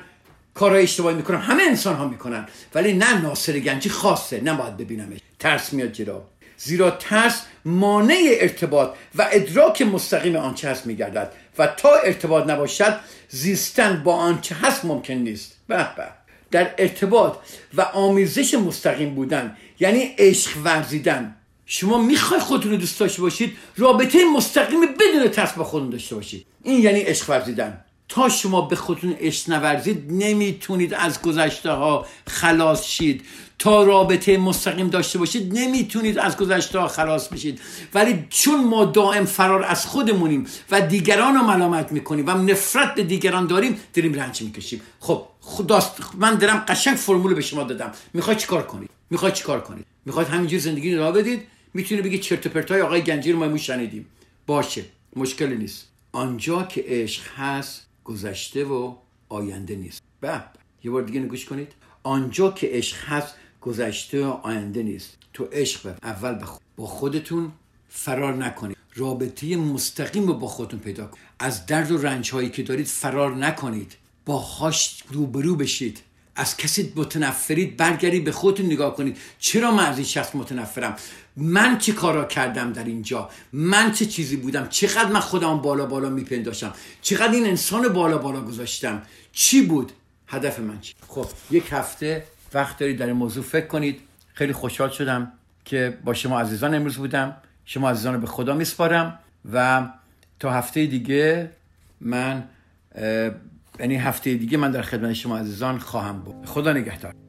کارهای 0.53 0.83
اشتباهی 0.83 1.15
می‌کنم. 1.15 1.39
همه 1.39 1.63
انسان 1.63 1.95
ها 1.95 2.07
می‌کنن. 2.07 2.47
ولی 2.75 2.93
نه 2.93 3.21
ناصر 3.21 3.59
گنجی 3.59 3.89
خاصه. 3.89 4.41
نباید 4.41 4.77
ببینمش. 4.77 5.19
ترس 5.39 5.73
میاد 5.73 5.91
جلو. 5.91 6.21
زیرا 6.57 6.91
ترس 6.91 7.41
مانع 7.65 8.37
ارتباط 8.41 8.95
و 9.15 9.29
ادراک 9.31 9.81
مستقیم 9.81 10.35
آنچه 10.35 10.69
هست 10.69 10.85
میگردد. 10.85 11.31
و 11.57 11.67
تا 11.67 11.95
ارتباط 11.95 12.49
نباشد 12.49 12.99
زیستن 13.29 14.03
با 14.03 14.15
آنچه 14.15 14.55
هست 14.55 14.85
ممکن 14.85 15.13
نیست. 15.13 15.57
به 15.67 15.87
به. 15.95 16.07
در 16.51 16.73
ارتباط 16.77 17.37
و 17.73 17.81
آمیزش 17.81 18.53
مستقیم 18.53 19.15
بودن 19.15 19.57
یعنی 19.79 20.15
عشق 20.17 20.51
ورزیدن. 20.63 21.35
شما 21.65 22.01
می‌خوای 22.01 22.39
خودتون 22.39 22.71
رو 22.71 22.77
دوست 22.77 22.99
داشته 22.99 23.21
باشید 23.21 23.57
رابطه 23.77 24.19
مستقیم 24.35 24.79
بدون 24.81 25.27
ترس 25.27 25.51
با 25.51 25.63
خودتون 25.63 25.89
داشته 25.89 26.15
باشید. 26.15 26.45
این 26.63 26.83
یعنی 26.83 26.99
عشق 26.99 27.29
ورزیدن. 27.29 27.85
تا 28.09 28.29
شما 28.29 28.61
به 28.61 28.75
خودتون 28.75 29.15
عشق 29.19 29.49
نورزید 29.49 30.05
نمی‌تونید 30.09 30.93
از 30.93 31.21
گذشته 31.21 31.71
ها 31.71 32.05
خلاص 32.27 32.85
شید. 32.85 33.23
تا 33.59 33.83
رابطه 33.83 34.37
مستقیم 34.37 34.87
داشته 34.87 35.19
باشید 35.19 35.57
نمی‌تونید 35.57 36.17
از 36.17 36.37
گذشته 36.37 36.79
ها 36.79 36.87
خلاص 36.87 37.27
بشید. 37.27 37.61
ولی 37.93 38.25
چون 38.29 38.63
ما 38.63 38.85
دائم 38.85 39.25
فرار 39.25 39.63
از 39.63 39.85
خودمونیم 39.85 40.47
و 40.71 40.81
دیگران 40.81 41.35
رو 41.35 41.41
ملامت 41.41 41.91
می‌کنیم 41.91 42.27
و 42.27 42.31
نفرت 42.31 42.95
به 42.95 43.03
دیگران 43.03 43.47
داریم 43.47 43.79
داریم 43.93 44.13
رنج 44.13 44.41
می‌کشیم. 44.41 44.81
خب 44.99 45.25
خداست 45.41 45.91
من 46.17 46.35
دارم 46.35 46.65
قشنگ 46.67 46.95
فرمول 46.95 47.33
به 47.33 47.41
شما 47.41 47.63
دادم. 47.63 47.91
می‌خوای 48.13 48.35
چیکار 48.35 48.63
کنید؟ 48.63 48.89
می‌خوای 49.09 49.31
چیکار 49.31 49.61
کنید؟ 49.61 49.85
می‌خواید 50.05 50.27
همینجور 50.27 50.59
زندگی 50.59 50.95
رو 50.95 51.11
بدید؟ 51.11 51.41
می‌تونه 51.73 52.01
بگید 52.01 52.21
چرت 52.21 52.45
و 52.45 52.49
پرتای 52.49 52.81
آقای 52.81 53.01
گنجی 53.01 53.31
رو 53.31 53.39
ما 53.39 53.57
شنیدیم. 53.57 54.05
باشه 54.47 54.85
مشکلی 55.15 55.57
نیست. 55.57 55.87
آنجا 56.11 56.63
که 56.63 56.85
عشق 56.87 57.23
هست 57.37 57.88
گذشته 58.09 58.63
و 58.63 58.95
آینده 59.29 59.75
نیست. 59.75 60.01
به 60.21 60.43
یه 60.83 60.91
بار 60.91 61.01
دیگه 61.01 61.19
نگوش 61.19 61.45
کنید. 61.45 61.71
آنجا 62.03 62.51
که 62.51 62.67
عشق 62.71 62.97
هست 62.97 63.35
گذشته 63.61 64.25
و 64.25 64.29
آینده 64.29 64.83
نیست. 64.83 65.17
تو 65.33 65.43
عشق 65.43 65.95
اول 66.03 66.45
با 66.75 66.85
خودتون 66.85 67.51
فرار 67.89 68.33
نکنید. 68.33 68.77
رابطه 68.95 69.57
مستقیم 69.57 70.27
رو 70.27 70.33
با 70.33 70.47
خودتون 70.47 70.79
پیدا 70.79 71.05
کنید 71.05 71.23
از 71.39 71.65
درد 71.65 71.91
و 71.91 71.97
رنج 71.97 72.31
هایی 72.31 72.49
که 72.49 72.63
دارید 72.63 72.87
فرار 72.87 73.35
نکنید. 73.35 73.95
باهاش 74.25 75.03
روبرو 75.09 75.55
بشید. 75.55 76.01
از 76.39 76.57
کسی 76.57 76.93
متنفرید 76.95 77.77
برگردید 77.77 78.23
به 78.23 78.31
خودتون 78.31 78.65
نگاه 78.65 78.95
کنید. 78.95 79.17
چرا 79.39 79.71
من 79.71 79.85
از 79.85 79.97
این 79.97 80.05
شخص 80.05 80.35
متنفرم؟ 80.35 80.95
من 81.37 81.77
چه 81.77 81.91
کارا 81.91 82.25
کردم 82.25 82.73
در 82.73 82.83
اینجا؟ 82.83 83.29
من 83.53 83.91
چه 83.91 84.05
چیزی 84.05 84.35
بودم؟ 84.35 84.67
چقدر 84.67 85.09
من 85.09 85.19
خودم 85.19 85.57
بالا 85.57 85.85
بالا 85.85 86.09
میپنداشم 86.09 86.73
چقدر 87.01 87.31
این 87.31 87.45
انسان 87.45 87.87
بالا 87.87 88.17
بالا 88.17 88.41
گذاشتم؟ 88.41 89.01
چی 89.31 89.61
بود؟ 89.61 89.91
هدف 90.27 90.59
من 90.59 90.79
چی؟ 90.79 90.93
خب 91.07 91.27
یک 91.51 91.63
هفته 91.71 92.23
وقت 92.53 92.77
دارید 92.77 92.97
در 92.97 93.05
این 93.05 93.15
موضوع 93.15 93.43
فکر 93.43 93.67
کنید. 93.67 93.99
خیلی 94.33 94.53
خوشحال 94.53 94.89
شدم 94.89 95.31
که 95.65 95.97
با 96.05 96.13
شما 96.13 96.39
عزیزان 96.39 96.75
امروز 96.75 96.97
بودم. 96.97 97.37
شما 97.65 97.89
عزیزان 97.89 98.13
رو 98.13 98.19
به 98.19 98.27
خدا 98.27 98.53
میسپارم 98.53 99.19
و 99.53 99.87
تا 100.39 100.51
هفته 100.51 100.85
دیگه 100.85 101.51
من 102.01 102.43
یعنی 103.79 103.95
هفته 103.95 104.35
دیگه 104.35 104.57
من 104.57 104.71
در 104.71 104.81
خدمت 104.81 105.13
شما 105.13 105.37
عزیزان 105.37 105.77
خواهم 105.79 106.19
بود. 106.19 106.45
خدا 106.45 106.73
نگهدار. 106.73 107.28